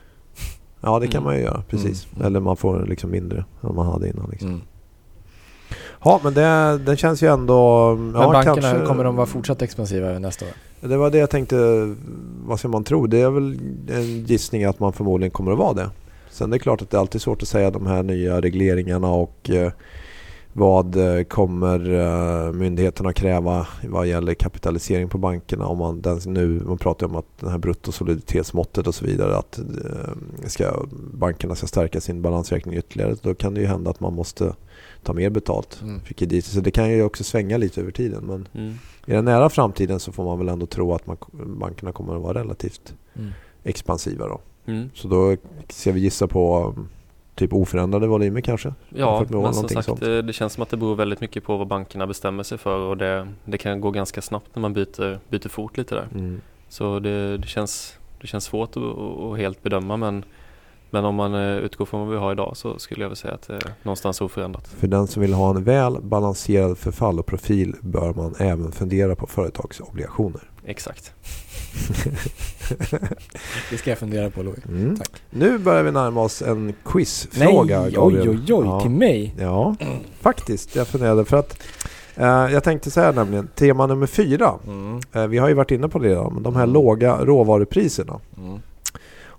Ja, 0.81 0.99
det 0.99 1.07
kan 1.07 1.13
Mm. 1.21 1.23
man 1.23 1.35
ju 1.35 1.41
göra. 1.41 1.63
Precis. 1.69 2.07
Mm. 2.13 2.25
Eller 2.25 2.39
man 2.39 2.57
får 2.57 2.85
liksom 2.85 3.11
mindre 3.11 3.45
än 3.63 3.75
man 3.75 3.85
hade 3.87 4.09
innan. 4.09 4.29
Liksom. 4.29 4.61
Ja, 6.03 6.19
men 6.23 6.33
det, 6.33 6.77
det 6.85 6.97
känns 6.97 7.23
ju 7.23 7.33
ändå... 7.33 7.95
Men 7.95 8.21
ja, 8.21 8.31
bankerna, 8.31 8.61
kanske- 8.61 8.85
kommer 8.85 9.03
de 9.03 9.15
vara 9.15 9.27
fortsatt 9.27 9.61
expansiva 9.61 10.19
nästa 10.19 10.45
år? 10.45 10.51
Det 10.81 10.97
var 10.97 11.09
det 11.09 11.17
jag 11.17 11.29
tänkte, 11.29 11.55
vad 12.45 12.59
ska 12.59 12.67
man 12.67 12.83
tro? 12.83 13.07
Det 13.07 13.21
är 13.21 13.29
väl 13.29 13.59
en 13.89 14.25
gissning 14.25 14.63
att 14.63 14.79
man 14.79 14.93
förmodligen 14.93 15.31
kommer 15.31 15.51
att 15.51 15.57
vara 15.57 15.73
det. 15.73 15.89
Sen 16.29 16.49
det 16.49 16.57
är 16.57 16.59
klart 16.59 16.81
att 16.81 16.89
det 16.89 16.97
är 16.97 17.01
alltid 17.01 17.21
svårt 17.21 17.41
att 17.41 17.47
säga 17.47 17.71
de 17.71 17.87
här 17.87 18.03
nya 18.03 18.41
regleringarna 18.41 19.11
och 19.11 19.49
eh, 19.49 19.71
vad 20.53 20.95
eh, 20.95 21.23
kommer 21.23 21.93
eh, 21.93 22.53
myndigheterna 22.53 23.13
kräva 23.13 23.67
vad 23.87 24.07
gäller 24.07 24.33
kapitalisering 24.33 25.09
på 25.09 25.17
bankerna. 25.17 25.67
Om 25.67 25.77
man, 25.77 26.01
den, 26.01 26.19
nu, 26.25 26.61
man 26.65 26.77
pratar 26.77 27.07
om 27.07 27.15
att 27.15 27.25
det 27.39 27.49
här 27.49 27.57
bruttosoliditetsmåttet 27.57 28.87
och 28.87 28.95
så 28.95 29.05
vidare 29.05 29.37
att 29.37 29.59
ska, 30.45 30.73
bankerna 31.13 31.55
ska 31.55 31.67
stärka 31.67 32.01
sin 32.01 32.21
balansräkning 32.21 32.75
ytterligare. 32.75 33.15
Då 33.21 33.33
kan 33.33 33.53
det 33.53 33.61
ju 33.61 33.67
hända 33.67 33.91
att 33.91 33.99
man 33.99 34.13
måste 34.13 34.53
ta 35.03 35.13
mer 35.13 35.29
betalt 35.29 35.79
Mm. 35.83 35.99
för 36.01 36.13
krediter. 36.13 36.49
Så 36.49 36.59
det 36.59 36.71
kan 36.71 36.89
ju 36.91 37.03
också 37.03 37.23
svänga 37.23 37.57
lite 37.57 37.81
över 37.81 37.91
tiden. 37.91 38.23
Men 38.25 38.47
Mm. 38.53 38.73
i 39.05 39.11
den 39.11 39.25
nära 39.25 39.49
framtiden 39.49 39.99
så 39.99 40.11
får 40.11 40.23
man 40.23 40.37
väl 40.39 40.49
ändå 40.49 40.65
tro 40.65 40.93
att 40.93 41.07
man, 41.07 41.17
bankerna 41.59 41.91
kommer 41.91 42.15
att 42.15 42.21
vara 42.21 42.39
relativt 42.39 42.93
Mm. 43.15 43.29
expansiva 43.63 44.27
då. 44.27 44.41
Mm. 44.65 44.89
Så 44.93 45.07
då 45.07 45.35
ska 45.69 45.91
vi 45.91 45.99
gissa 45.99 46.27
på 46.27 46.73
um, 46.77 46.87
typ 47.35 47.53
oförändrade 47.53 48.07
volymer 48.07 48.41
kanske? 48.41 48.73
Ja, 48.89 49.25
men 49.29 49.53
som 49.53 49.69
sagt 49.69 49.85
sånt. 49.85 49.99
det, 49.99 50.21
det 50.21 50.33
känns 50.33 50.53
som 50.53 50.63
att 50.63 50.69
det 50.69 50.77
beror 50.77 50.95
väldigt 50.95 51.21
mycket 51.21 51.43
på 51.43 51.57
vad 51.57 51.67
bankerna 51.67 52.07
bestämmer 52.07 52.43
sig 52.43 52.57
för 52.57 52.77
och 52.79 52.97
det, 52.97 53.27
det 53.45 53.57
kan 53.57 53.81
gå 53.81 53.91
ganska 53.91 54.21
snabbt 54.21 54.55
när 54.55 54.61
man 54.61 54.73
byter, 54.73 55.19
byter 55.29 55.49
fot 55.49 55.77
lite 55.77 55.95
där. 55.95 56.07
Mm. 56.13 56.41
Så 56.69 56.99
det, 56.99 57.37
det, 57.37 57.47
känns, 57.47 57.97
det 58.21 58.27
känns 58.27 58.43
svårt 58.43 58.77
att, 58.77 58.83
att 58.83 59.37
helt 59.37 59.63
bedöma 59.63 59.97
men, 59.97 60.23
men 60.91 61.05
om 61.05 61.15
man 61.15 61.33
eh, 61.33 61.57
utgår 61.57 61.85
från 61.85 61.99
vad 62.01 62.09
vi 62.09 62.17
har 62.17 62.31
idag 62.31 62.57
så 62.57 62.79
skulle 62.79 63.01
jag 63.03 63.09
väl 63.09 63.15
säga 63.17 63.33
att 63.33 63.47
det 63.47 63.53
är 63.55 63.73
någonstans 63.83 64.21
oförändrat. 64.21 64.67
För 64.67 64.87
den 64.87 65.07
som 65.07 65.21
vill 65.21 65.33
ha 65.33 65.49
en 65.49 65.63
väl 65.63 65.97
balanserad 66.01 66.77
förfall 66.77 67.19
och 67.19 67.25
profil 67.25 67.75
bör 67.81 68.13
man 68.13 68.35
även 68.39 68.71
fundera 68.71 69.15
på 69.15 69.27
företagsobligationer. 69.27 70.41
Exakt. 70.65 71.13
Det 73.71 73.77
ska 73.77 73.89
jag 73.89 73.99
fundera 73.99 74.29
på 74.29 74.43
Louis. 74.43 74.65
Mm. 74.65 74.97
Tack. 74.97 75.09
Nu 75.29 75.57
börjar 75.57 75.83
vi 75.83 75.91
närma 75.91 76.21
oss 76.21 76.41
en 76.41 76.73
quizfråga. 76.85 77.79
Nej, 77.81 77.85
oj 77.89 77.93
Gabriel. 77.93 78.29
oj 78.29 78.53
oj, 78.53 78.65
Ja. 78.65 78.81
till 78.81 78.91
mig? 78.91 79.35
Ja, 79.39 79.75
faktiskt. 80.21 80.75
Jag 80.75 80.87
funderade 80.87 81.25
för 81.25 81.37
att 81.37 81.61
eh, 82.15 82.25
jag 82.27 82.63
tänkte 82.63 82.91
säga 82.91 83.11
nämligen 83.11 83.47
tema 83.47 83.87
nummer 83.87 84.07
fyra. 84.07 84.53
Mm. 84.67 84.99
Eh, 85.13 85.27
vi 85.27 85.37
har 85.37 85.47
ju 85.47 85.53
varit 85.53 85.71
inne 85.71 85.89
på 85.89 85.99
det 85.99 86.09
redan, 86.09 86.33
men 86.33 86.43
de 86.43 86.55
här 86.55 86.63
Mm. 86.63 86.73
låga 86.73 87.25
råvarupriserna. 87.25 88.19
Mm. 88.37 88.59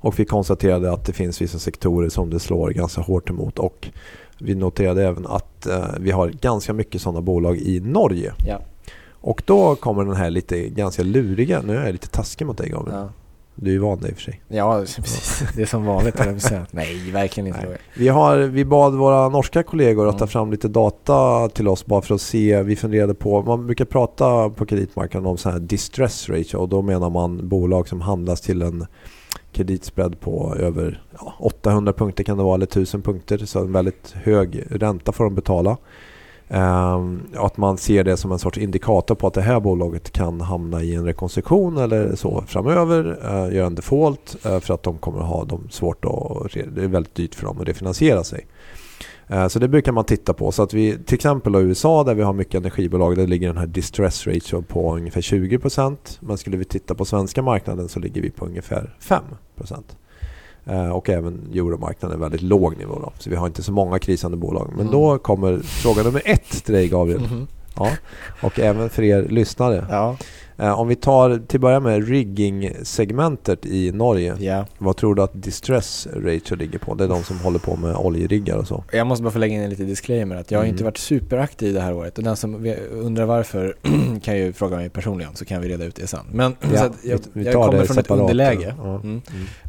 Och 0.00 0.18
vi 0.18 0.24
konstaterade 0.24 0.92
att 0.92 1.04
det 1.04 1.12
finns 1.12 1.42
vissa 1.42 1.58
sektorer 1.58 2.08
som 2.08 2.30
det 2.30 2.40
slår 2.40 2.70
ganska 2.70 3.00
hårt 3.00 3.30
emot. 3.30 3.58
Och 3.58 3.88
vi 4.38 4.54
noterade 4.54 5.06
även 5.06 5.26
att 5.26 5.66
eh, 5.66 5.84
vi 6.00 6.10
har 6.10 6.28
ganska 6.28 6.72
mycket 6.72 7.02
sådana 7.02 7.20
bolag 7.20 7.56
i 7.58 7.80
Norge. 7.80 8.32
Ja. 8.46 8.60
Och 9.22 9.42
då 9.46 9.76
kommer 9.76 10.04
den 10.04 10.16
här 10.16 10.30
lite 10.30 10.68
ganska 10.68 11.02
luriga, 11.02 11.62
nu 11.62 11.76
är 11.76 11.84
jag 11.84 11.92
lite 11.92 12.08
taskig 12.08 12.46
mot 12.46 12.58
dig 12.58 12.68
Gabriel. 12.70 12.98
Ja. 12.98 13.08
Du 13.54 13.70
är 13.70 13.72
ju 13.72 13.78
van 13.78 13.98
dig 14.00 14.10
i 14.10 14.12
och 14.12 14.16
för 14.16 14.22
sig. 14.22 14.40
ja, 14.48 14.78
precis. 14.96 15.42
Det 15.56 15.62
är 15.62 15.66
som 15.66 15.84
vanligt 15.84 16.16
på. 16.16 16.24
Nej, 16.70 17.10
verkligen 17.10 17.46
inte 17.46 17.66
Nej. 17.68 17.76
Vi, 17.96 18.08
har, 18.08 18.36
vi 18.38 18.64
bad 18.64 18.94
våra 18.94 19.28
norska 19.28 19.62
kollegor 19.62 20.08
att 20.08 20.12
ta 20.18 20.24
Mm. 20.24 20.28
fram 20.28 20.50
lite 20.50 20.68
data 20.68 21.48
till 21.48 21.68
oss 21.68 21.86
bara 21.86 22.02
för 22.02 22.14
att 22.14 22.20
se. 22.20 22.62
Vi 22.62 22.76
funderade 22.76 23.14
på, 23.14 23.42
man 23.42 23.66
brukar 23.66 23.84
prata 23.84 24.50
på 24.50 24.66
kreditmarknaden 24.66 25.26
om 25.30 25.36
så 25.36 25.50
här 25.50 25.58
distress 25.58 26.28
ratio 26.28 26.56
och 26.56 26.68
då 26.68 26.82
menar 26.82 27.10
man 27.10 27.48
bolag 27.48 27.88
som 27.88 28.00
handlas 28.00 28.40
till 28.40 28.62
en 28.62 28.86
kreditspread 29.52 30.20
på 30.20 30.54
över 30.58 31.02
ja, 31.20 31.34
800 31.38 31.92
punkter 31.92 32.24
kan 32.24 32.36
det 32.36 32.44
vara 32.44 32.54
eller 32.54 32.66
1000 32.66 33.02
punkter 33.02 33.38
så 33.38 33.58
en 33.58 33.72
väldigt 33.72 34.10
hög 34.10 34.64
ränta 34.70 35.12
får 35.12 35.24
de 35.24 35.34
betala. 35.34 35.76
Um, 36.52 37.22
att 37.36 37.56
man 37.56 37.78
ser 37.78 38.04
det 38.04 38.16
som 38.16 38.32
en 38.32 38.38
sorts 38.38 38.58
indikator 38.58 39.14
på 39.14 39.26
att 39.26 39.34
det 39.34 39.42
här 39.42 39.60
bolaget 39.60 40.10
kan 40.10 40.40
hamna 40.40 40.82
i 40.82 40.94
en 40.94 41.04
rekonstruktion 41.04 41.78
eller 41.78 42.16
så 42.16 42.44
framöver, 42.46 43.18
eh, 43.24 43.44
uh, 43.44 43.54
göra 43.54 43.66
en 43.66 43.74
default 43.74 44.36
uh, 44.46 44.60
för 44.60 44.74
att 44.74 44.82
de 44.82 44.98
kommer 44.98 45.20
ha 45.20 45.44
de 45.44 45.68
svårt 45.70 46.04
att, 46.04 46.52
det 46.52 46.82
är 46.84 46.88
väldigt 46.88 47.14
dyrt 47.14 47.34
för 47.34 47.46
dem 47.46 47.60
att 47.60 47.68
refinansiera 47.68 48.24
sig. 48.24 48.46
Eh, 49.31 49.49
Så 49.49 49.59
det 49.59 49.69
brukar 49.69 49.93
man 49.93 50.05
titta 50.05 50.33
på. 50.35 50.53
Så 50.53 50.62
att 50.62 50.75
vi, 50.75 50.99
till 51.05 51.14
exempel 51.14 51.55
i 51.55 51.59
USA 51.59 52.05
där 52.05 52.14
vi 52.14 52.23
har 52.23 52.33
mycket 52.33 52.55
energibolag, 52.55 53.16
där 53.16 53.27
ligger 53.27 53.49
den 53.49 53.57
här 53.59 53.66
distress 53.66 54.27
ratio 54.27 54.62
på 54.62 54.97
ungefär 54.97 55.21
20%. 55.21 56.19
Men 56.21 56.38
skulle 56.38 56.57
vi 56.57 56.64
titta 56.64 56.95
på 56.95 57.05
svenska 57.05 57.43
marknaden 57.43 57.88
så 57.88 58.01
ligger 58.01 58.23
vi 58.23 58.31
på 58.31 58.45
ungefär 58.47 58.97
5%. 59.01 59.97
Eh, 60.66 60.88
Och 60.90 61.09
även 61.11 61.51
euromarknaden 61.55 62.16
är 62.19 62.21
väldigt 62.21 62.43
låg 62.43 62.77
nivå 62.77 62.99
då. 63.03 63.12
Så 63.19 63.31
vi 63.31 63.37
har 63.37 63.47
inte 63.47 63.62
så 63.62 63.73
många 63.73 63.99
krisande 63.99 64.37
bolag. 64.37 64.69
Men 64.71 64.81
Mm. 64.81 64.93
då 64.93 65.19
kommer 65.19 65.59
fråga 65.59 66.03
nummer 66.03 66.23
ett 66.25 66.64
till 66.64 66.75
dig 66.75 66.88
Gabriel. 66.88 67.21
Mhm. 67.21 67.47
Ja. 67.77 67.90
Och 68.43 68.59
även 68.61 68.90
för 68.90 69.03
er 69.03 69.23
lyssnare. 69.29 69.87
Ja. 69.90 70.16
Eh, 70.61 70.81
Om 70.81 70.88
vi 70.88 70.96
tar 70.96 71.37
till 71.46 71.57
att 71.57 71.61
börja 71.61 71.81
med 71.81 72.09
rigging-segmentet 72.09 73.66
i 73.66 73.92
Norge. 73.92 74.37
ja. 74.38 74.66
Vad 74.79 74.96
tror 74.96 75.14
du 75.14 75.23
att 75.23 75.42
distress 75.42 76.09
ratio 76.14 76.55
ligger 76.57 76.79
på? 76.79 76.94
Det 76.94 77.05
är 77.05 77.09
de 77.09 77.23
som 77.23 77.38
håller 77.38 77.59
på 77.59 77.77
med 77.77 77.96
oljeriggar 77.96 78.57
och 78.57 78.66
så. 78.66 78.85
Jag 78.92 79.07
måste 79.07 79.23
bara 79.23 79.31
få 79.31 79.38
lägga 79.38 79.55
in 79.55 79.61
en 79.61 79.70
liten 79.70 79.87
disclaimer 79.87 80.37
att 80.37 80.51
jag 80.51 80.59
har 80.59 80.64
Mm. 80.64 80.75
inte 80.75 80.85
varit 80.85 80.99
superaktiv 80.99 81.75
det 81.75 81.81
här 81.81 81.92
året 81.94 82.18
och 82.18 82.25
den 82.25 82.37
som 82.37 82.75
undrar 82.92 83.25
varför 83.27 83.77
kan 84.23 84.37
ju 84.38 84.53
fråga 84.53 84.77
mig 84.77 84.88
personligen 84.90 85.35
så 85.37 85.44
kan 85.44 85.62
vi 85.62 85.68
reda 85.68 85.85
ut 85.85 85.94
det 85.96 86.07
sen. 86.07 86.20
Men 86.33 86.57
Ja, 86.75 86.90
jag, 87.05 87.18
vi- 87.18 87.20
vi 87.33 87.44
jag 87.44 87.55
kommer 87.55 87.79
det 87.79 87.87
från 87.87 87.99
ett 87.99 88.11
underläge. 88.11 88.75
ja. 88.79 88.94
Mm. 88.94 89.07
Mm. 89.07 89.20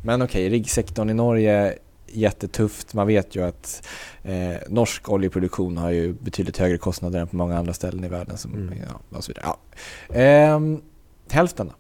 Men 0.04 0.22
okej, 0.22 0.50
riggsektorn 0.50 1.10
i 1.10 1.14
Norge 1.14 1.74
jättetufft. 2.14 2.94
Man 2.94 3.08
vet 3.08 3.36
ju 3.36 3.44
att 3.44 3.88
eh, 4.24 4.56
norsk 4.70 5.10
oljeproduktion 5.10 5.78
har 5.78 5.90
ju 5.90 6.14
betydligt 6.14 6.58
högre 6.58 6.78
kostnader 6.78 7.20
än 7.20 7.28
på 7.28 7.36
många 7.36 7.58
andra 7.58 7.74
ställen 7.74 8.04
i 8.04 8.08
världen. 8.08 8.38
Som, 8.38 8.54
Mm. 8.54 8.74
ja, 8.90 9.18
och 9.18 9.24
så 9.24 9.32
vidare. 9.32 9.46
Ja. 9.46 10.16
Ehm, 10.16 10.82
hälften 11.30 11.68
då? 11.68 11.74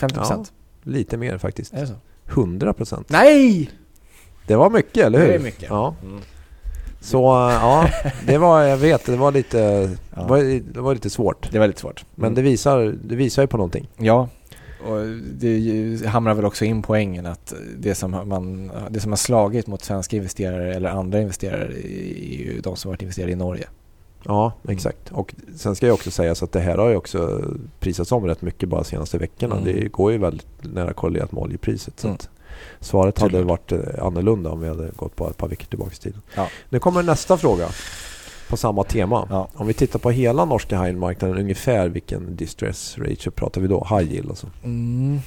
50 0.00 0.14
procent? 0.14 0.52
Lite 0.82 1.16
mer 1.16 1.38
faktiskt. 1.38 1.74
Är 1.74 1.80
det 1.80 1.86
så? 1.86 1.94
100 2.26 2.72
procent. 2.72 3.08
Nej! 3.10 3.70
Det 4.46 4.56
var 4.56 4.70
mycket, 4.70 5.06
eller 5.06 5.18
hur? 5.18 5.28
Det 5.28 5.34
är 5.34 5.38
mycket. 5.38 5.68
Ja. 5.70 5.94
Mm. 6.02 6.20
Så 7.00 7.18
äh, 7.48 7.52
ja, 7.54 7.88
det 8.26 8.38
var, 8.38 8.62
jag 8.62 8.76
vet, 8.76 9.06
det 9.06 9.16
var 9.16 9.32
lite, 9.32 9.58
Ja. 10.16 10.22
det 10.22 10.28
var, 10.28 10.72
det 10.72 10.80
var 10.80 10.94
lite 10.94 11.10
svårt. 11.10 11.52
Det 11.52 11.58
var 11.58 11.66
lite 11.66 11.80
svårt. 11.80 12.04
Men 12.14 12.24
Mm. 12.26 12.34
det 12.34 12.42
visar, 12.42 12.94
det 13.04 13.16
visar 13.16 13.42
ju 13.42 13.46
på 13.46 13.56
någonting. 13.56 13.88
Ja, 13.96 14.28
och 14.84 15.06
det 15.32 16.06
hamrar 16.06 16.34
väl 16.34 16.44
också 16.44 16.64
in 16.64 16.82
poängen 16.82 17.26
att 17.26 17.54
det 17.78 17.94
som, 17.94 18.10
man, 18.10 18.70
det 18.90 19.00
som 19.00 19.12
har 19.12 19.16
slagit 19.16 19.66
mot 19.66 19.84
svenska 19.84 20.16
investerare 20.16 20.74
eller 20.74 20.90
andra 20.90 21.20
investerare 21.20 21.64
är 21.64 22.38
ju 22.38 22.60
de 22.60 22.76
som 22.76 22.88
varit 22.88 23.02
investerare 23.02 23.30
i 23.30 23.36
Norge. 23.36 23.68
Ja, 24.24 24.52
exakt. 24.68 25.12
Och 25.12 25.34
sen 25.56 25.76
ska 25.76 25.86
jag 25.86 25.94
också 25.94 26.10
säga 26.10 26.34
så 26.34 26.44
att 26.44 26.52
det 26.52 26.60
här 26.60 26.78
har 26.78 26.88
ju 26.88 26.96
också 26.96 27.42
prisats 27.80 28.12
om 28.12 28.26
rätt 28.26 28.42
mycket 28.42 28.68
bara 28.68 28.80
de 28.82 28.86
senaste 28.88 29.18
veckorna. 29.18 29.56
Mm. 29.56 29.64
Det 29.64 29.88
går 29.88 30.12
ju 30.12 30.18
väldigt 30.18 30.46
nära 30.60 30.92
korrelerat 30.92 31.32
med 31.32 31.42
oljepriset. 31.42 32.00
Så 32.00 32.06
Mm. 32.08 32.18
svaret 32.80 33.18
hade 33.18 33.42
varit 33.42 33.72
eh, 33.72 33.78
annorlunda 34.02 34.50
om 34.50 34.60
vi 34.60 34.68
hade 34.68 34.90
gått 34.96 35.16
bara 35.16 35.30
ett 35.30 35.36
par 35.36 35.48
veckor 35.48 35.64
tillbaka 35.66 35.92
i 35.92 35.96
tiden. 35.96 36.20
Ja. 36.34 36.48
Nu 36.68 36.78
kommer 36.78 37.02
nästa 37.02 37.36
fråga 37.36 37.68
på 38.48 38.56
samma 38.56 38.84
tema. 38.84 39.26
Ja. 39.30 39.48
Om 39.54 39.66
vi 39.66 39.74
tittar 39.74 39.98
på 39.98 40.10
hela 40.10 40.44
norska 40.44 40.82
high 40.82 40.96
marknaden 40.96 41.38
ungefär 41.38 41.88
vilken 41.88 42.36
distress 42.36 42.98
ratio 42.98 43.30
pratar 43.30 43.60
vi 43.60 43.68
då? 43.68 43.86
High 43.90 44.12
yield 44.12 44.28
alltså. 44.30 44.46
Mm. 44.64 45.18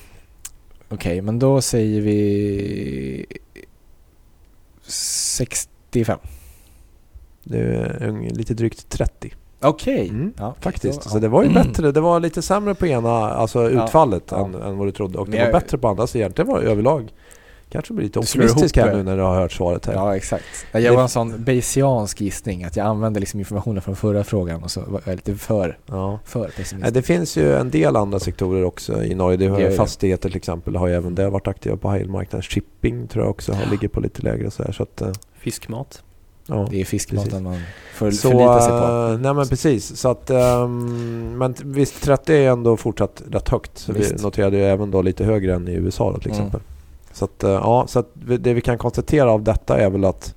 Okej, 0.89 1.21
men 1.21 1.39
då 1.39 1.62
säger 1.62 2.01
vi 2.01 3.25
65. 4.84 6.19
Det 7.43 7.57
är 7.57 8.34
lite 8.36 8.53
drygt 8.53 8.89
30. 8.89 9.34
Okej. 9.62 10.10
Mm, 10.10 10.34
Ja, 10.38 10.55
Faktiskt. 10.60 11.03
så- 11.03 11.10
Så 11.10 11.19
det 11.19 11.27
var 11.27 11.43
ju 11.43 11.49
bättre. 11.49 11.91
Det 11.91 12.01
var 12.01 12.19
lite 12.19 12.41
sämre 12.41 12.75
på 12.75 12.88
ena, 12.88 13.10
alltså 13.31 13.69
utfallet 13.69 14.23
Ja. 14.31 14.45
Än, 14.45 14.55
än 14.55 14.77
vad 14.77 14.88
du 14.88 14.91
trodde. 14.91 15.17
Och 15.17 15.29
det 15.29 15.38
var 15.38 15.43
jag- 15.45 15.51
bättre 15.53 15.77
på 15.77 15.88
andra. 15.88 16.07
Så 16.07 16.17
egentligen 16.17 16.51
var 16.51 16.62
det 16.62 16.67
överlag 16.71 17.13
kanske 17.71 17.93
blir 17.93 18.03
lite 18.05 18.19
optimistisk 18.19 18.77
här 18.77 18.95
nu 18.95 19.03
när 19.03 19.17
du 19.17 19.23
har 19.23 19.36
hört 19.36 19.51
svaret 19.51 19.86
här. 19.86 19.93
Ja, 19.93 20.15
exakt. 20.15 20.43
Jag 20.71 20.93
var 20.93 21.01
en 21.01 21.10
sån 21.10 21.43
Bayesiansk 21.43 22.21
gissning, 22.21 22.63
att 22.63 22.75
jag 22.75 22.86
använde 22.88 23.19
liksom 23.19 23.39
informationen 23.39 23.81
från 23.81 23.95
förra 23.95 24.23
frågan 24.23 24.63
och 24.63 24.71
så 24.71 24.81
var 24.88 25.01
jag 25.05 25.15
lite 25.15 25.36
för, 25.36 25.77
Ja. 25.86 26.19
för 26.25 26.47
pessimistisk. 26.57 26.93
Det 26.93 27.01
finns 27.01 27.38
ju 27.38 27.53
en 27.55 27.69
del 27.69 27.95
andra 27.95 28.19
sektorer 28.19 28.63
också 28.63 29.03
i 29.03 29.15
Norge. 29.15 29.38
Det 29.38 29.47
har 29.47 29.57
Det 29.57 29.63
gör 29.63 29.71
fastigheter 29.71 30.29
till 30.29 30.38
exempel. 30.38 30.75
har 30.75 30.88
ju 30.88 30.93
även 30.95 31.15
där 31.15 31.29
varit 31.29 31.47
aktiva 31.47 31.77
på 31.77 31.91
high 31.91 32.07
marknaden. 32.10 32.41
Shipping 32.41 33.07
tror 33.07 33.25
jag 33.25 33.31
också 33.31 33.53
har, 33.53 33.71
ligger 33.71 33.88
på 33.88 33.99
lite 33.99 34.21
lägre 34.21 34.51
så 34.51 34.63
här. 34.63 34.71
Så 34.71 34.84
att, 34.84 35.01
eh, 35.01 35.12
Fiskmat. 35.39 36.03
ja. 36.47 36.67
Det 36.71 36.81
är 36.81 36.86
fiskmaten 36.86 37.29
Precis. 37.29 37.43
man 37.43 37.57
för, 37.93 38.12
Så, 38.12 38.29
förlitar 38.29 38.60
sig 38.60 38.69
på. 38.69 39.13
eh, 39.13 39.19
nej 39.19 39.34
men 39.34 39.47
precis. 39.47 39.97
Så 39.97 40.10
att, 40.10 40.29
ehm, 40.29 41.38
men 41.38 41.55
visst, 41.63 42.01
30 42.03 42.34
är 42.34 42.49
ändå 42.51 42.77
fortsatt 42.77 43.21
rätt 43.31 43.49
högt. 43.49 43.77
Så 43.77 43.93
vi 43.93 44.13
noterade 44.23 44.57
ju 44.57 44.63
även 44.63 44.91
då 44.91 45.01
lite 45.01 45.23
högre 45.23 45.55
än 45.55 45.67
i 45.67 45.71
USA 45.73 46.12
då, 46.12 46.19
till 46.19 46.31
Mm. 46.31 46.51
Så, 47.13 47.26
att, 47.26 47.43
eh, 47.43 47.50
ja, 47.52 47.86
så 47.88 48.04
det 48.39 48.54
vi 48.54 48.62
kan 48.62 48.78
konstatera 48.78 49.32
av 49.32 49.43
detta 49.43 49.78
är 49.80 49.89
väl 49.89 50.06
att 50.06 50.36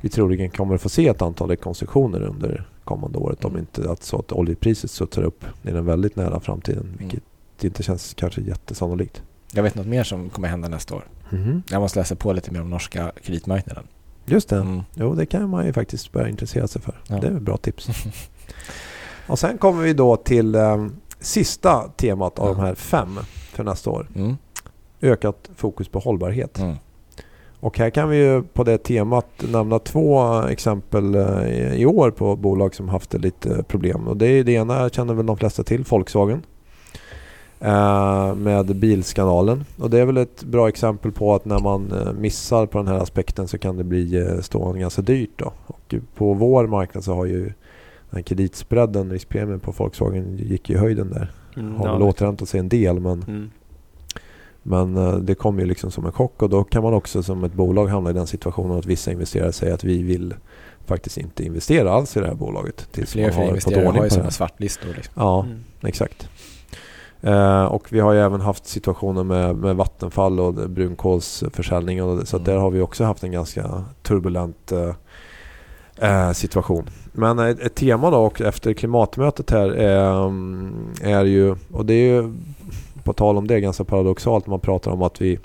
vi 0.00 0.08
troligen 0.08 0.50
kommer 0.50 0.76
få 0.78 0.88
se 0.88 1.08
ett 1.08 1.22
antal 1.22 1.48
rekonstruktioner 1.50 2.22
under 2.22 2.68
kommande 2.84 3.18
året 3.18 3.44
om 3.44 3.50
Mm. 3.50 3.60
inte 3.60 3.90
att, 3.90 4.02
så 4.02 4.18
att 4.18 4.32
oljepriset 4.32 4.90
studsar 4.90 5.22
upp 5.22 5.44
i 5.62 5.70
den 5.70 5.84
väldigt 5.86 6.16
nära 6.16 6.40
framtiden. 6.40 6.96
Vilket 6.98 7.22
inte 7.60 7.82
känns 7.82 8.14
kanske 8.14 8.40
jättesannolikt. 8.40 9.22
Jag 9.52 9.62
vet 9.62 9.74
något 9.74 9.86
mer 9.86 10.04
som 10.04 10.30
kommer 10.30 10.48
hända 10.48 10.68
nästa 10.68 10.94
år. 10.94 11.04
Jag 11.70 11.80
måste 11.80 11.98
läsa 11.98 12.16
på 12.16 12.32
lite 12.32 12.50
mer 12.50 12.60
om 12.60 12.70
norska 12.70 13.12
kreditmarknaden. 13.22 13.84
Just 14.26 14.48
det. 14.48 14.56
Mm. 14.56 14.82
Jo, 14.94 15.14
det 15.14 15.26
kan 15.26 15.50
man 15.50 15.66
ju 15.66 15.72
faktiskt 15.72 16.12
börja 16.12 16.28
intressera 16.28 16.68
sig 16.68 16.82
för. 16.82 17.00
Ja. 17.08 17.16
Det 17.20 17.26
är 17.26 17.30
ett 17.36 17.42
bra 17.42 17.56
tips. 17.56 17.88
och 19.26 19.38
sen 19.38 19.58
kommer 19.58 19.82
vi 19.82 19.92
då 19.94 20.16
till 20.16 20.54
eh, 20.54 20.86
sista 21.20 21.88
temat 21.96 22.38
av 22.38 22.48
Ja. 22.48 22.54
de 22.54 22.60
här 22.60 22.74
fem 22.74 23.18
för 23.52 23.64
nästa 23.64 23.90
år. 23.90 24.06
Mm. 24.16 24.36
Ökat 25.04 25.50
fokus 25.56 25.88
på 25.88 25.98
hållbarhet. 25.98 26.58
Mm. 26.58 26.74
Och 27.60 27.78
här 27.78 27.90
kan 27.90 28.08
vi 28.08 28.16
ju 28.16 28.42
på 28.42 28.64
det 28.64 28.78
temat 28.78 29.26
nämna 29.52 29.78
två 29.78 30.40
exempel 30.42 31.14
eh, 31.14 31.74
i- 31.80 31.86
år 31.86 32.10
på 32.10 32.36
bolag 32.36 32.74
som 32.74 32.88
haft 32.88 33.14
lite 33.14 33.62
problem. 33.62 34.08
Och 34.08 34.16
det, 34.16 34.26
är 34.26 34.44
det 34.44 34.52
ena 34.52 34.88
känner 34.88 35.14
väl 35.14 35.26
de 35.26 35.36
flesta 35.36 35.62
till, 35.62 35.84
Volkswagen. 35.88 36.42
Eh, 37.60 38.34
med 38.34 38.76
bilskandalen. 38.76 39.64
Och 39.78 39.90
det 39.90 39.98
är 40.00 40.04
väl 40.04 40.16
ett 40.16 40.44
bra 40.44 40.68
exempel 40.68 41.12
på 41.12 41.34
att 41.34 41.44
när 41.44 41.58
man 41.58 41.92
eh, 41.92 42.12
missar 42.12 42.66
på 42.66 42.78
den 42.78 42.86
här 42.88 42.98
aspekten 42.98 43.48
så 43.48 43.58
kan 43.58 43.76
det 43.76 43.84
bli 43.84 44.38
stående 44.42 44.80
ganska 44.80 45.02
dyrt. 45.02 45.30
Då. 45.36 45.52
Och 45.66 45.94
på 46.16 46.34
vår 46.34 46.66
marknad 46.66 47.04
så 47.04 47.14
har 47.14 47.24
ju 47.24 47.52
den 48.10 48.22
kreditspreaden, 48.22 49.10
riskpremien 49.10 49.60
på 49.60 49.70
Volkswagen 49.70 50.36
gick 50.36 50.70
ju 50.70 50.74
i 50.76 50.78
höjden 50.78 51.10
där. 51.10 51.30
Mm, 51.56 51.74
Har 51.74 51.86
ja, 51.86 51.92
väl 51.92 52.02
återhämtat 52.02 52.48
sig 52.48 52.60
en 52.60 52.68
del 52.68 53.00
men 53.00 53.22
mm. 53.22 53.50
Men 54.66 54.96
eh, 54.96 55.14
det 55.16 55.34
kom 55.34 55.58
ju 55.58 55.64
liksom 55.66 55.90
som 55.90 56.06
en 56.06 56.12
chock 56.12 56.42
och 56.42 56.50
då 56.50 56.64
kan 56.64 56.82
man 56.82 56.94
också 56.94 57.22
som 57.22 57.44
ett 57.44 57.52
bolag 57.52 57.86
hamna 57.86 58.10
i 58.10 58.12
den 58.12 58.26
situationen 58.26 58.78
att 58.78 58.86
vissa 58.86 59.12
investerare 59.12 59.52
säger 59.52 59.74
att 59.74 59.84
vi 59.84 60.02
vill 60.02 60.34
faktiskt 60.86 61.18
inte 61.18 61.44
investera 61.44 61.92
alls 61.92 62.16
i 62.16 62.20
det 62.20 62.26
här 62.26 62.34
bolaget. 62.34 62.88
Tills 62.92 63.12
Fler 63.12 63.22
och 63.22 63.26
man 63.26 63.32
fler 63.34 63.40
har 63.42 63.46
fått 63.46 63.50
investerare 63.50 63.86
ordning 63.86 64.00
har 64.00 64.06
ju 64.06 64.10
sådana 64.10 64.30
svartlistor. 64.30 64.88
Liksom. 64.96 65.12
Ja, 65.16 65.40
Mm. 65.44 65.58
exakt. 65.82 66.28
Eh, 67.22 67.64
och 67.64 67.92
vi 67.92 68.00
har 68.00 68.12
ju 68.12 68.20
även 68.20 68.40
haft 68.40 68.66
situationer 68.66 69.24
med, 69.24 69.56
med 69.56 69.76
Vattenfall 69.76 70.40
och 70.40 70.54
brunkolsförsäljning 70.54 72.02
och 72.02 72.16
det, 72.16 72.26
så 72.26 72.36
att 72.36 72.42
Mm. 72.42 72.54
där 72.54 72.60
har 72.62 72.70
vi 72.70 72.80
också 72.80 73.04
haft 73.04 73.24
en 73.24 73.32
ganska 73.32 73.84
turbulent 74.02 74.72
eh, 74.72 74.94
eh, 76.10 76.32
situation. 76.32 76.90
Men 77.12 77.38
ett, 77.38 77.60
ett 77.60 77.74
tema 77.74 78.10
då 78.10 78.16
och 78.18 78.40
efter 78.40 78.72
klimatmötet 78.72 79.50
här 79.50 79.68
är, 79.68 80.32
är 81.02 81.24
ju, 81.24 81.56
och 81.72 81.86
det 81.86 81.94
är 81.94 82.06
ju 82.22 82.32
på 83.04 83.12
tal 83.12 83.36
om 83.38 83.46
det 83.46 83.60
ganska 83.60 83.84
paradoxalt 83.84 84.46
man 84.46 84.60
pratar 84.60 84.90
om 84.90 85.02
att 85.02 85.20
vi 85.20 85.38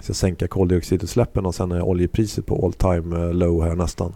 ska 0.00 0.14
sänka 0.14 0.48
koldioxidutsläppen 0.48 1.46
och 1.46 1.54
sen 1.54 1.72
är 1.72 1.82
oljepriset 1.82 2.46
på 2.46 2.64
all 2.66 2.72
time 2.72 3.16
eh, 3.16 3.34
low 3.34 3.62
här 3.64 3.74
nästan. 3.74 4.12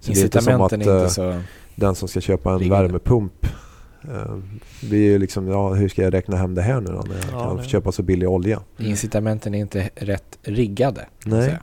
Så 0.00 0.12
det 0.12 0.20
är 0.20 0.24
inte 0.24 0.40
som 0.40 0.60
att 0.60 0.72
eh, 0.72 0.78
inte 0.78 1.08
så... 1.10 1.40
den 1.74 1.94
som 1.94 2.08
ska 2.08 2.20
köpa 2.20 2.52
en 2.52 2.58
Ringande. 2.58 2.82
värmepump 2.86 3.46
eh, 4.02 4.36
vi 4.90 5.14
är 5.14 5.18
liksom, 5.18 5.48
ja, 5.48 5.68
hur 5.74 5.88
ska 5.88 6.02
jag 6.02 6.14
räkna 6.14 6.36
hem 6.36 6.54
det 6.54 6.62
här 6.62 6.80
nu 6.80 6.86
då 6.86 7.02
när 7.08 7.14
jag 7.16 7.24
Ja, 7.40 7.44
kan 7.48 7.56
det- 7.56 7.64
köpa 7.64 7.92
så 7.92 8.02
billig 8.02 8.28
olja? 8.28 8.60
Incitamenten 8.78 9.54
är 9.54 9.58
inte 9.58 9.90
rätt 9.94 10.38
riggade. 10.42 11.06
Nej. 11.24 11.42
säga. 11.44 11.58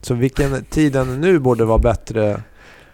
Så 0.00 0.14
vilken 0.14 0.64
tiden 0.64 1.20
nu 1.20 1.38
borde 1.38 1.64
vara 1.64 1.78
bättre 1.78 2.42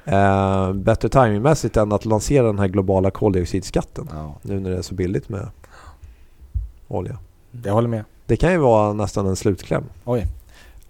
eh, 0.04 0.72
bättre 0.72 1.08
timingmässigt 1.08 1.76
än 1.76 1.92
att 1.92 2.04
lansera 2.04 2.46
den 2.46 2.58
här 2.58 2.68
globala 2.68 3.10
koldioxidskatten 3.10 4.08
Ja, 4.12 4.38
nu 4.42 4.60
när 4.60 4.70
det 4.70 4.76
är 4.76 4.82
så 4.82 4.94
billigt 4.94 5.28
med 5.28 5.48
olja. 6.90 7.18
jag 7.64 7.72
håller 7.72 7.88
med. 7.88 8.04
Det 8.26 8.36
kan 8.36 8.52
ju 8.52 8.58
vara 8.58 8.92
nästan 8.92 9.26
en 9.26 9.36
slutkläm. 9.36 9.84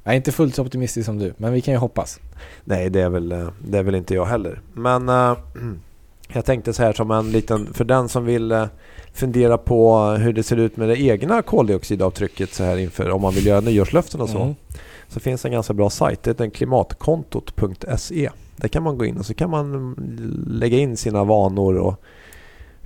Jag 0.05 0.15
är 0.15 0.17
inte 0.17 0.33
fullt 0.33 0.55
så 0.55 0.63
optimistisk 0.63 1.07
som 1.07 1.19
du, 1.19 1.35
men 1.37 1.53
vi 1.53 1.61
kan 1.61 1.75
ju 1.75 1.79
hoppas. 1.79 2.21
Nej, 2.65 2.91
det 2.91 3.01
är 3.01 3.09
väl, 3.09 3.33
eh, 3.33 3.49
det 3.69 3.79
är 3.79 3.83
väl 3.83 3.95
inte 3.95 4.15
jag 4.15 4.27
heller. 4.27 4.61
Men 4.73 5.09
eh, 5.09 5.37
jag 6.33 6.45
tänkte 6.45 6.73
så 6.73 6.83
här 6.83 6.93
som 6.93 7.11
en 7.11 7.31
liten, 7.31 7.75
för 7.75 7.85
den 7.85 8.09
som 8.09 8.25
vill 8.25 8.53
eh, 8.53 8.67
fundera 9.13 9.59
på 9.59 10.01
hur 10.01 10.33
det 10.33 10.43
ser 10.43 10.57
ut 10.57 10.77
med 10.77 10.89
det 10.89 11.01
egna 11.03 11.43
koldioxidavtrycket 11.43 12.55
så 12.55 12.65
här 12.65 12.77
inför 12.77 13.11
om 13.11 13.23
man 13.23 13.35
vill 13.35 13.47
göra 13.47 13.61
nyårslöften 13.61 14.21
och 14.21 14.29
så. 14.29 14.43
Mm. 14.43 14.55
Så 15.09 15.21
finns 15.21 15.45
en 15.45 15.53
ganska 15.53 15.75
bra 15.75 15.91
sajt. 15.91 16.23
Det 16.23 16.31
heter 16.31 16.51
klimatkontot.se. 16.51 18.31
Där 18.57 18.69
kan 18.69 18.83
man 18.83 18.99
gå 18.99 19.05
in 19.05 19.19
och 19.19 19.27
så 19.27 19.35
kan 19.35 19.51
man 19.51 19.75
mm, 19.75 20.45
lägga 20.47 20.79
in 20.79 20.97
sina 20.97 21.25
vanor 21.25 21.75
och 21.79 22.03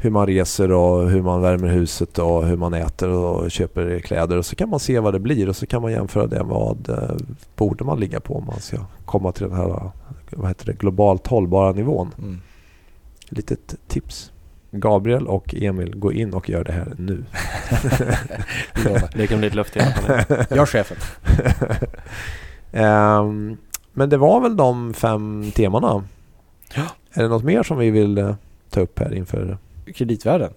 hur 0.05 0.11
man 0.11 0.27
reser 0.27 0.73
och 0.73 1.11
hur 1.11 1.23
man 1.23 1.43
värmer 1.43 1.69
huset 1.69 2.19
och 2.19 2.47
hur 2.47 2.57
man 2.57 2.75
äter 2.75 3.09
och 3.09 3.51
köper 3.51 3.99
kläder. 3.99 4.38
Och 4.38 4.47
så 4.47 4.57
kan 4.57 4.69
man 4.69 4.81
se 4.81 4.99
vad 4.99 5.14
det 5.14 5.19
blir 5.19 5.49
och 5.49 5.57
så 5.57 5.67
kan 5.67 5.83
man 5.83 5.93
jämföra 5.93 6.27
det 6.27 6.37
med 6.37 6.47
vad 6.47 6.88
eh, 6.88 7.17
borde 7.57 7.85
man 7.85 8.01
ligga 8.01 8.21
på 8.21 8.37
om 8.37 8.47
man 8.47 8.61
ska 8.61 8.77
komma 9.05 9.33
till 9.33 9.49
den 9.49 9.57
här 9.57 9.90
vad 10.31 10.49
heter 10.49 10.67
det, 10.67 10.73
globalt 10.73 11.27
hållbara 11.27 11.73
nivån. 11.73 12.14
Mm. 12.19 12.40
Litet 13.29 13.75
tips. 13.88 14.31
Gabriel 14.71 15.27
och 15.27 15.55
Emil, 15.55 15.97
gå 15.97 16.12
in 16.12 16.35
och 16.35 16.51
gör 16.51 16.64
det 16.64 16.73
här 16.73 16.95
nu. 16.99 17.25
Det 19.14 19.27
kan 19.27 19.38
bli 19.38 19.49
ett 19.49 19.55
löfte 19.55 19.79
i 19.79 19.83
alla 19.83 19.93
fall. 19.93 20.37
Jag 20.51 20.59
är 20.59 20.67
chefen. 20.67 20.97
Ehm, 22.73 23.57
men 23.93 24.09
det 24.09 24.17
var 24.17 24.40
väl 24.40 24.57
de 24.57 24.95
fem 24.95 25.53
temana. 25.55 26.05
Ja. 26.75 26.83
Är 27.12 27.23
det 27.23 27.29
något 27.29 27.45
mer 27.45 27.62
som 27.62 27.79
vi 27.79 27.90
vill 27.90 28.19
eh, 28.19 28.35
ta 28.71 28.81
upp 28.81 28.99
här 28.99 29.14
inför 29.14 29.59
Kreditvärlden 29.94 30.53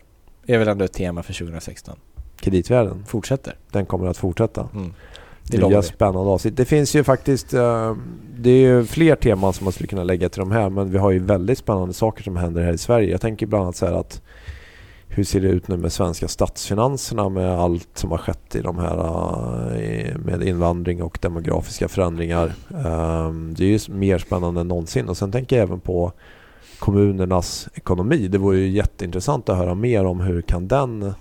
är 0.47 0.57
väl 0.57 0.67
ändå 0.67 0.85
ett 0.85 0.93
tema 0.93 1.23
för 1.23 1.33
2016. 1.33 1.95
kreditvärlden? 2.39 3.03
Fortsätter. 3.07 3.55
Den 3.71 3.85
kommer 3.85 4.07
att 4.07 4.17
fortsätta. 4.17 4.69
Mm. 4.73 4.93
Det 5.49 5.67
Nya 5.67 5.81
spännande 5.81 6.31
avsnitt. 6.31 6.57
Det 6.57 6.65
finns 6.65 6.95
ju 6.95 7.03
faktiskt 7.03 7.53
eh, 7.53 7.95
det 8.37 8.49
är 8.49 8.59
ju 8.59 8.85
fler 8.85 9.15
teman 9.15 9.53
som 9.53 9.63
man 9.63 9.73
skulle 9.73 9.87
kunna 9.87 10.03
lägga 10.03 10.29
till 10.29 10.39
de 10.39 10.51
här 10.51 10.69
men 10.69 10.91
vi 10.91 10.97
har 10.97 11.11
ju 11.11 11.19
väldigt 11.19 11.57
spännande 11.57 11.93
saker 11.93 12.23
som 12.23 12.37
händer 12.37 12.63
här 12.63 12.73
i 12.73 12.77
Sverige. 12.77 13.11
Jag 13.11 13.21
tänker 13.21 13.45
bland 13.45 13.63
annat 13.63 13.75
så 13.75 13.85
här 13.85 13.93
att 13.93 14.21
hur 15.07 15.23
ser 15.23 15.41
det 15.41 15.47
ut 15.47 15.67
nu 15.67 15.77
med 15.77 15.93
svenska 15.93 16.27
statsfinanserna 16.27 17.29
med 17.29 17.59
allt 17.59 17.89
som 17.93 18.11
har 18.11 18.17
skett 18.17 18.55
i 18.55 18.61
de 18.61 18.77
här 18.77 18.97
eh, 19.77 20.17
med 20.17 20.43
invandring 20.43 21.03
och 21.03 21.17
demografiska 21.21 21.87
förändringar. 21.87 22.53
Ehm, 22.85 23.53
Det 23.57 23.63
är 23.63 23.67
ju 23.67 23.79
mer 23.93 24.17
spännande 24.17 24.61
än 24.61 24.67
någonsin 24.67 25.09
och 25.09 25.17
sen 25.17 25.31
tänker 25.31 25.55
jag 25.55 25.63
även 25.63 25.79
på 25.79 26.11
kommunernas 26.79 27.69
ekonomi. 27.73 28.27
Det 28.27 28.37
vore 28.37 28.57
ju 28.57 28.69
jätteintressant 28.69 29.49
att 29.49 29.57
höra 29.57 29.75
mer 29.75 30.05
om 30.05 30.19
hur 30.19 30.41
kan 30.41 30.67
den 30.67 31.13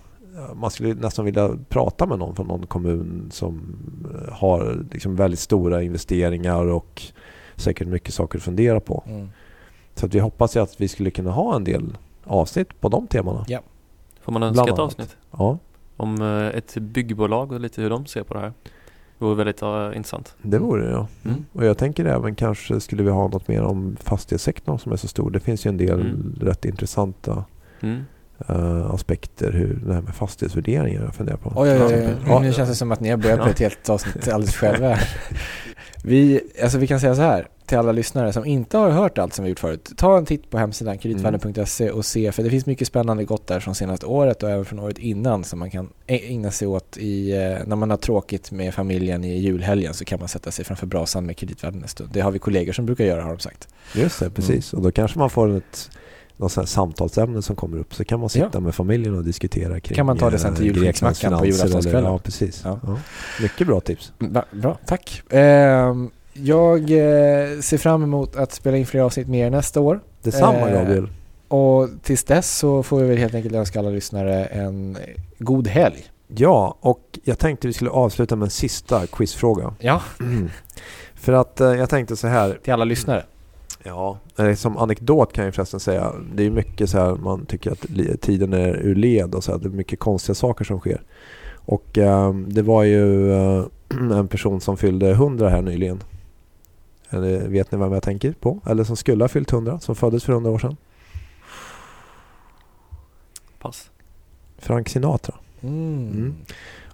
man 0.54 0.70
skulle 0.70 0.94
nästan 0.94 1.24
vilja 1.24 1.50
prata 1.68 2.06
med 2.06 2.18
någon 2.18 2.36
från 2.36 2.46
någon 2.46 2.66
kommun 2.66 3.28
som 3.32 3.76
eh, 4.14 4.34
har 4.34 4.84
liksom 4.92 5.16
väldigt 5.16 5.40
stora 5.40 5.82
investeringar 5.82 6.66
och 6.66 7.02
säkert 7.56 7.88
mycket 7.88 8.14
saker 8.14 8.38
att 8.38 8.44
fundera 8.44 8.80
på. 8.80 9.04
Mm. 9.06 9.28
Så 9.94 10.06
att 10.06 10.14
vi 10.14 10.18
hoppas 10.18 10.56
ju 10.56 10.60
att 10.60 10.80
vi 10.80 10.88
skulle 10.88 11.10
kunna 11.10 11.30
ha 11.30 11.56
en 11.56 11.64
del 11.64 11.98
avsnitt 12.24 12.80
på 12.80 12.88
de 12.88 13.06
temana. 13.06 13.44
Ja. 13.48 13.60
Får 14.20 14.32
man 14.32 14.42
önska 14.42 14.64
ett 14.64 14.78
avsnitt 14.78 15.16
Ja, 15.30 15.58
om 15.96 16.22
eh, 16.22 16.58
ett 16.58 16.76
byggbolag 16.76 17.52
och 17.52 17.60
lite 17.60 17.82
hur 17.82 17.90
de 17.90 18.06
ser 18.06 18.22
på 18.22 18.34
det 18.34 18.40
här? 18.40 18.52
Det 19.18 19.24
vore 19.24 19.34
väldigt 19.36 19.62
intressant. 19.96 20.34
det 20.42 20.58
vore 20.58 20.84
det 20.84 20.90
ja. 20.90 21.06
Mm. 21.24 21.44
Och 21.52 21.64
jag 21.64 21.78
tänker 21.78 22.04
även 22.04 22.34
kanske 22.34 22.80
skulle 22.80 23.02
vi 23.02 23.10
ha 23.10 23.28
något 23.28 23.48
mer 23.48 23.62
om 23.62 23.96
fastighetssektorn 24.00 24.78
som 24.78 24.92
är 24.92 24.96
så 24.96 25.08
stor. 25.08 25.30
Det 25.30 25.40
finns 25.40 25.66
ju 25.66 25.68
en 25.68 25.76
del 25.76 26.00
Mm. 26.00 26.34
rätt 26.40 26.64
intressanta 26.64 27.44
Mm. 27.80 28.00
eh, 28.48 28.86
aspekter 28.90 29.52
hur 29.52 29.82
det 29.86 29.94
här 29.94 30.02
med 30.02 30.14
fastighetsvärderingar 30.14 31.02
jag 31.04 31.14
funderar 31.14 31.36
på. 31.36 31.52
Oj, 31.56 31.70
oj, 31.70 31.82
oj. 31.94 32.08
Ja. 32.26 32.40
Nu 32.40 32.52
känns 32.52 32.68
det 32.68 32.74
som 32.74 32.92
att 32.92 33.00
ni 33.00 33.10
har 33.10 33.16
börjat 33.16 33.40
på 33.40 33.48
ett 33.48 33.58
helt 33.60 33.88
avsnitt 33.88 34.28
alldeles 34.32 34.56
själva. 34.56 34.96
Vi, 36.04 36.40
alltså 36.62 36.78
vi 36.78 36.86
kan 36.86 37.00
säga 37.00 37.14
så 37.14 37.22
här 37.22 37.48
till 37.66 37.78
alla 37.78 37.92
lyssnare 37.92 38.32
som 38.32 38.44
inte 38.44 38.78
har 38.78 38.90
hört 38.90 39.18
allt 39.18 39.34
som 39.34 39.44
vi 39.44 39.48
gjort 39.48 39.60
förut. 39.60 39.92
Ta 39.96 40.18
en 40.18 40.26
titt 40.26 40.50
på 40.50 40.58
hemsidan 40.58 40.98
kreditvärden.se 40.98 41.90
och 41.90 42.04
se, 42.04 42.32
för 42.32 42.42
det 42.42 42.50
finns 42.50 42.66
mycket 42.66 42.88
spännande 42.88 43.24
gott 43.24 43.46
där 43.46 43.60
från 43.60 43.74
senaste 43.74 44.06
året 44.06 44.42
och 44.42 44.50
även 44.50 44.64
från 44.64 44.78
året 44.78 44.98
innan 44.98 45.44
som 45.44 45.58
man 45.58 45.70
kan 45.70 45.88
ägna 46.06 46.50
sig 46.50 46.68
åt 46.68 46.96
i, 46.96 47.32
eh, 47.32 47.66
när 47.66 47.76
man 47.76 47.90
har 47.90 47.96
tråkigt 47.96 48.50
med 48.50 48.74
familjen 48.74 49.24
i 49.24 49.38
julhelgen 49.38 49.94
så 49.94 50.04
kan 50.04 50.18
man 50.18 50.28
sätta 50.28 50.50
sig 50.50 50.64
framför 50.64 50.86
brasan 50.86 51.26
med 51.26 51.36
kreditvärden 51.36 51.82
en 51.82 51.88
stund. 51.88 52.10
Det 52.12 52.20
har 52.20 52.30
vi 52.30 52.38
kollegor 52.38 52.72
som 52.72 52.86
brukar 52.86 53.04
göra 53.04 53.22
har 53.22 53.30
de 53.30 53.38
sagt. 53.38 53.68
Just 53.94 54.20
det, 54.20 54.30
precis. 54.30 54.72
Och 54.74 54.82
då 54.82 54.90
kanske 54.90 55.18
man 55.18 55.30
får 55.30 55.56
ett 55.56 55.90
något 56.36 56.52
sånt 56.52 56.68
samtalsämne 56.68 57.42
som 57.42 57.56
kommer 57.56 57.78
upp 57.78 57.94
så 57.94 58.04
kan 58.04 58.20
man 58.20 58.28
sitta 58.28 58.48
Ja. 58.52 58.60
med 58.60 58.74
familjen 58.74 59.16
och 59.16 59.24
diskutera 59.24 59.80
kring 59.80 59.96
Kan 59.96 60.06
man 60.06 60.18
ta 60.18 60.30
det 60.30 60.38
sen 60.38 60.54
till 60.54 60.66
eh, 60.66 60.72
Greklands 60.72 61.22
julskicksmackan 61.22 61.38
på 61.38 61.46
julaftonskvällen? 61.46 62.04
Ja, 62.12 62.18
precis. 62.18 62.60
Ja. 62.64 62.80
Ja. 62.86 62.98
Mycket 63.42 63.66
bra 63.66 63.80
tips. 63.80 64.12
Bra, 64.18 64.44
bra 64.52 64.78
tack. 64.86 65.22
Ehm, 65.30 66.10
jag 66.42 66.80
eh, 66.80 67.60
ser 67.60 67.78
fram 67.78 68.02
emot 68.02 68.36
att 68.36 68.52
spela 68.52 68.76
in 68.76 68.86
fler 68.86 69.00
avsnitt 69.00 69.28
med 69.28 69.46
er 69.46 69.50
nästa 69.50 69.80
år. 69.80 70.00
Detsamma 70.22 70.70
Eh, 70.70 70.78
Gabriel. 70.78 71.08
Och 71.48 71.88
tills 72.02 72.24
dess 72.24 72.58
så 72.58 72.82
får 72.82 73.00
vi 73.00 73.08
väl 73.08 73.18
helt 73.18 73.34
enkelt 73.34 73.54
önska 73.54 73.78
alla 73.78 73.90
lyssnare 73.90 74.44
en 74.44 74.98
god 75.38 75.68
helg. 75.68 76.04
Ja, 76.28 76.76
och 76.80 77.18
jag 77.24 77.38
tänkte 77.38 77.66
vi 77.66 77.72
skulle 77.72 77.90
avsluta 77.90 78.36
med 78.36 78.46
en 78.46 78.50
sista 78.50 79.06
quizfråga. 79.06 79.74
Ja, 79.78 80.02
För 81.14 81.32
att 81.32 81.60
eh, 81.60 81.72
jag 81.74 81.90
tänkte 81.90 82.16
så 82.16 82.26
här, 82.26 82.58
till 82.62 82.72
alla 82.72 82.84
lyssnare. 82.84 83.24
Ja, 83.82 84.18
eh, 84.38 84.54
som 84.54 84.76
anekdot 84.76 85.32
kan 85.32 85.44
jag 85.44 85.54
förresten 85.54 85.80
säga. 85.80 86.12
Det 86.34 86.46
är 86.46 86.50
mycket 86.50 86.90
så 86.90 86.98
här 86.98 87.14
man 87.14 87.46
tycker 87.46 87.70
att 87.72 87.86
tiden 88.20 88.52
är 88.52 88.74
ur 88.74 88.94
led 88.94 89.34
och 89.34 89.44
så 89.44 89.52
här, 89.52 89.58
det 89.58 89.68
är 89.68 89.70
mycket 89.70 89.98
konstiga 89.98 90.34
saker 90.34 90.64
som 90.64 90.78
sker. 90.80 91.02
Och 91.54 91.98
eh, 91.98 92.34
det 92.34 92.62
var 92.62 92.82
ju 92.82 93.32
eh, 93.32 93.64
en 94.18 94.28
person 94.28 94.60
som 94.60 94.76
fyllde 94.76 95.10
100 95.10 95.48
här 95.48 95.62
nyligen. 95.62 96.02
Eller 97.10 97.48
vet 97.48 97.72
ni 97.72 97.78
vem 97.78 97.92
jag 97.92 98.02
tänker 98.02 98.32
på? 98.32 98.60
Eller 98.66 98.84
som 98.84 98.96
skulle 98.96 99.24
ha 99.24 99.28
fyllt 99.28 99.52
100, 99.52 99.80
som 99.80 99.94
föddes 99.94 100.24
för 100.24 100.32
100 100.32 100.50
år 100.50 100.58
sedan? 100.58 100.76
Pass. 103.58 103.90
Frank 104.58 104.88
Sinatra. 104.88 105.34
Mm. 105.60 106.10
Mm. 106.12 106.34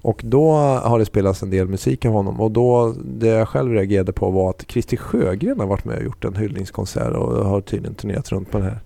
Och 0.03 0.21
då 0.25 0.53
har 0.61 0.99
det 0.99 1.05
spelats 1.05 1.43
en 1.43 1.51
del 1.51 1.69
musik 1.69 2.05
av 2.05 2.13
honom 2.13 2.41
och 2.41 2.51
då 2.51 2.95
det 3.05 3.27
jag 3.27 3.49
själv 3.49 3.73
reagerade 3.73 4.13
på 4.13 4.31
var 4.31 4.51
att 4.51 4.65
Christer 4.69 4.97
Sjögren 4.97 5.61
har 5.61 5.67
varit 5.67 5.85
med 5.85 5.97
och 5.97 6.05
gjort 6.05 6.25
en 6.25 6.37
hyllningskonsert 6.37 7.13
och 7.13 7.47
har 7.47 7.61
tydligen 7.61 7.95
turnerat 7.95 8.33
runt 8.33 8.53
med 8.53 8.63
det 8.63 8.69
här. 8.69 8.81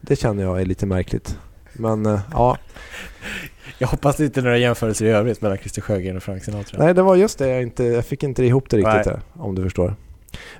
Det 0.00 0.16
känner 0.16 0.42
jag 0.42 0.60
är 0.60 0.64
lite 0.64 0.86
märkligt. 0.86 1.38
Men 1.72 2.06
eh, 2.06 2.20
ja, 2.32 2.58
Jag 3.78 3.88
hoppas 3.88 4.16
det 4.16 4.24
inte 4.24 4.40
är 4.40 4.44
några 4.44 4.58
jämförelser 4.58 5.04
i 5.04 5.08
övrigt 5.08 5.42
mellan 5.42 5.58
Christer 5.58 5.82
Sjögren 5.82 6.16
och 6.16 6.22
Frank 6.22 6.44
Sinatra. 6.44 6.84
nej 6.84 6.94
det 6.94 7.02
var 7.02 7.16
just 7.16 7.38
det, 7.38 7.48
jag, 7.48 7.62
inte, 7.62 7.84
jag 7.84 8.04
fick 8.04 8.22
inte 8.22 8.44
ihop 8.44 8.70
det 8.70 8.76
riktigt 8.76 9.04
där, 9.04 9.20
om 9.32 9.54
du 9.54 9.62
förstår. 9.62 9.94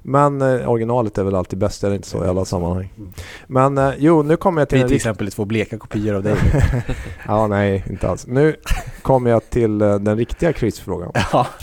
Men 0.02 0.42
eh, 0.42 0.70
originalet 0.70 1.18
är 1.18 1.24
väl 1.24 1.35
alltid 1.35 1.59
bäst, 1.59 1.85
är 1.85 1.88
det 1.90 1.96
inte 1.96 2.09
så 2.09 2.24
i 2.24 2.28
alla 2.28 2.44
sammanhang? 2.44 2.92
Men 3.46 3.78
eh, 3.78 3.92
jo, 3.98 4.22
nu 4.22 4.37
kommer 4.37 4.61
jag 4.61 4.68
till 4.68 4.78
Vi 4.78 4.83
en 4.83 4.88
till 4.88 4.96
exempel 4.96 5.30
två 5.30 5.44
bleka 5.44 5.78
kopior 5.78 6.14
av 6.14 6.22
dig. 6.22 6.37
Ja, 7.26 7.46
nej, 7.46 7.85
inte 7.90 8.09
alls. 8.09 8.26
Nu 8.26 8.56
kommer 9.02 9.30
jag 9.30 9.50
till 9.50 9.83
eh, 9.83 9.94
den 9.98 10.16
riktiga 10.16 10.52
quizfrågan. 10.52 11.12
ja. 11.33 11.46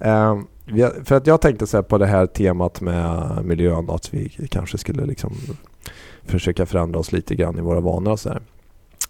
Har- 0.00 1.04
för 1.04 1.14
att 1.14 1.26
jag 1.26 1.40
tänkte 1.40 1.66
så 1.66 1.82
på 1.82 1.98
det 1.98 2.06
här 2.06 2.26
temat 2.26 2.80
med 2.80 3.38
miljön, 3.44 3.90
att 3.90 4.14
vi 4.14 4.48
kanske 4.50 4.78
skulle 4.78 5.06
liksom 5.06 5.32
försöka 6.26 6.66
förändra 6.66 7.00
oss 7.00 7.12
lite 7.12 7.34
grann 7.34 7.58
i 7.58 7.60
våra 7.60 7.80
vanor 7.80 8.12
och 8.12 8.20
så 8.20 8.28
här. 8.28 8.42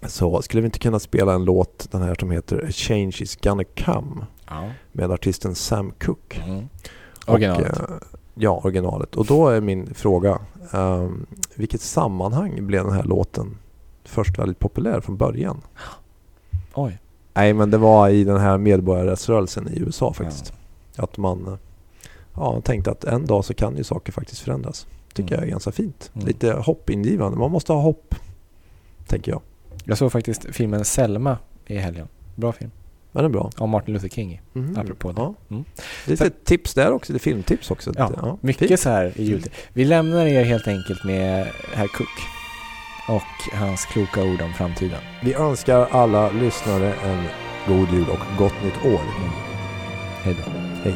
Så 0.07 0.43
skulle 0.43 0.61
vi 0.61 0.67
inte 0.67 0.79
kunna 0.79 0.99
spela 0.99 1.33
en 1.33 1.45
låt, 1.45 1.89
den 1.91 2.03
här 2.03 2.17
som 2.21 2.31
heter 2.31 2.65
A 2.69 2.71
Change 2.71 3.17
Is 3.21 3.37
Gonna 3.37 3.65
Come 3.65 4.27
ja. 4.51 4.71
med 4.93 5.11
artisten 5.11 5.55
Sam 5.55 5.93
Cooke. 6.01 6.43
Mm. 6.43 6.69
Och, 7.27 7.35
Originalet. 7.35 7.79
eh, 7.79 7.85
ja, 8.35 8.61
originalet. 8.65 9.17
Och 9.17 9.27
då 9.27 9.49
är 9.49 9.61
min 9.61 9.95
fråga, 9.95 10.39
um, 10.73 11.27
vilket 11.55 11.81
sammanhang 11.81 12.67
blev 12.67 12.85
den 12.85 12.93
här 12.93 13.03
låten 13.05 13.57
först 14.05 14.39
väldigt 14.39 14.59
populär 14.59 15.01
från 15.01 15.17
början? 15.17 15.61
Oj. 16.75 16.99
Nej, 17.35 17.53
men 17.55 17.71
det 17.71 17.79
var 17.79 18.09
i 18.09 18.25
den 18.25 18.41
här 18.41 18.59
medborgarrättsrörelsen 18.59 19.69
i 19.69 19.79
USA 19.81 20.13
faktiskt. 20.13 20.53
Att 20.97 21.17
man 21.17 21.47
eh, 21.47 21.55
ja, 22.35 22.61
tänkte 22.61 22.91
att 22.91 23.05
en 23.05 23.27
dag 23.27 23.45
så 23.45 23.55
kan 23.55 23.77
ju 23.77 23.85
saker 23.85 24.13
faktiskt 24.13 24.41
förändras. 24.41 24.87
Tycker 25.13 25.29
Mm. 25.35 25.41
jag 25.41 25.47
är 25.47 25.51
ganska 25.51 25.73
fint. 25.73 26.11
Mm. 26.15 26.27
Lite 26.27 26.53
hoppingivande. 26.53 27.39
Man 27.39 27.51
måste 27.51 27.73
ha 27.73 27.81
hopp, 27.81 28.15
tänker 29.07 29.33
jag. 29.33 29.41
Jag 29.85 29.99
såg 29.99 30.13
faktiskt 30.13 30.47
filmen 30.53 30.85
Selma 30.85 31.39
i 31.67 31.77
helgen. 31.79 32.09
Bra 32.35 32.53
film. 32.53 32.71
Men 33.13 33.23
det 33.23 33.27
är 33.27 33.33
bra. 33.33 33.51
Om 33.57 33.71
Martin 33.71 33.95
Luther 33.95 34.09
King. 34.09 34.41
Mhm. 34.53 34.79
Apropå 34.79 35.13
det. 35.13 35.21
Ja. 35.21 35.35
Mm. 35.51 35.65
Lite 36.07 36.31
tips 36.31 36.75
där 36.75 36.93
också, 36.93 37.13
lite 37.13 37.23
filmtips 37.23 37.71
också. 37.71 37.93
Ja, 37.97 38.39
mycket 38.41 38.69
fint. 38.69 38.81
så 38.81 38.89
här 38.89 39.13
i 39.17 39.25
jultid. 39.25 39.53
Vi 39.73 39.85
lämnar 39.85 40.27
er 40.27 40.45
helt 40.45 40.69
enkelt 40.69 41.05
med 41.05 41.47
herr 41.75 41.87
Cook 41.87 42.09
och 43.09 43.57
hans 43.59 43.85
kloka 43.87 44.23
ord 44.25 44.43
om 44.43 44.53
framtiden. 44.55 45.01
Vi 45.23 45.35
önskar 45.35 45.89
alla 45.91 46.31
lyssnare 46.31 46.95
en 46.95 47.25
god 47.67 47.89
jul 47.93 48.07
och 48.09 48.39
gott 48.39 48.55
nytt 48.65 48.93
år. 48.95 49.01
Hej 50.23 50.37
då. 50.45 50.91
I 50.91 50.95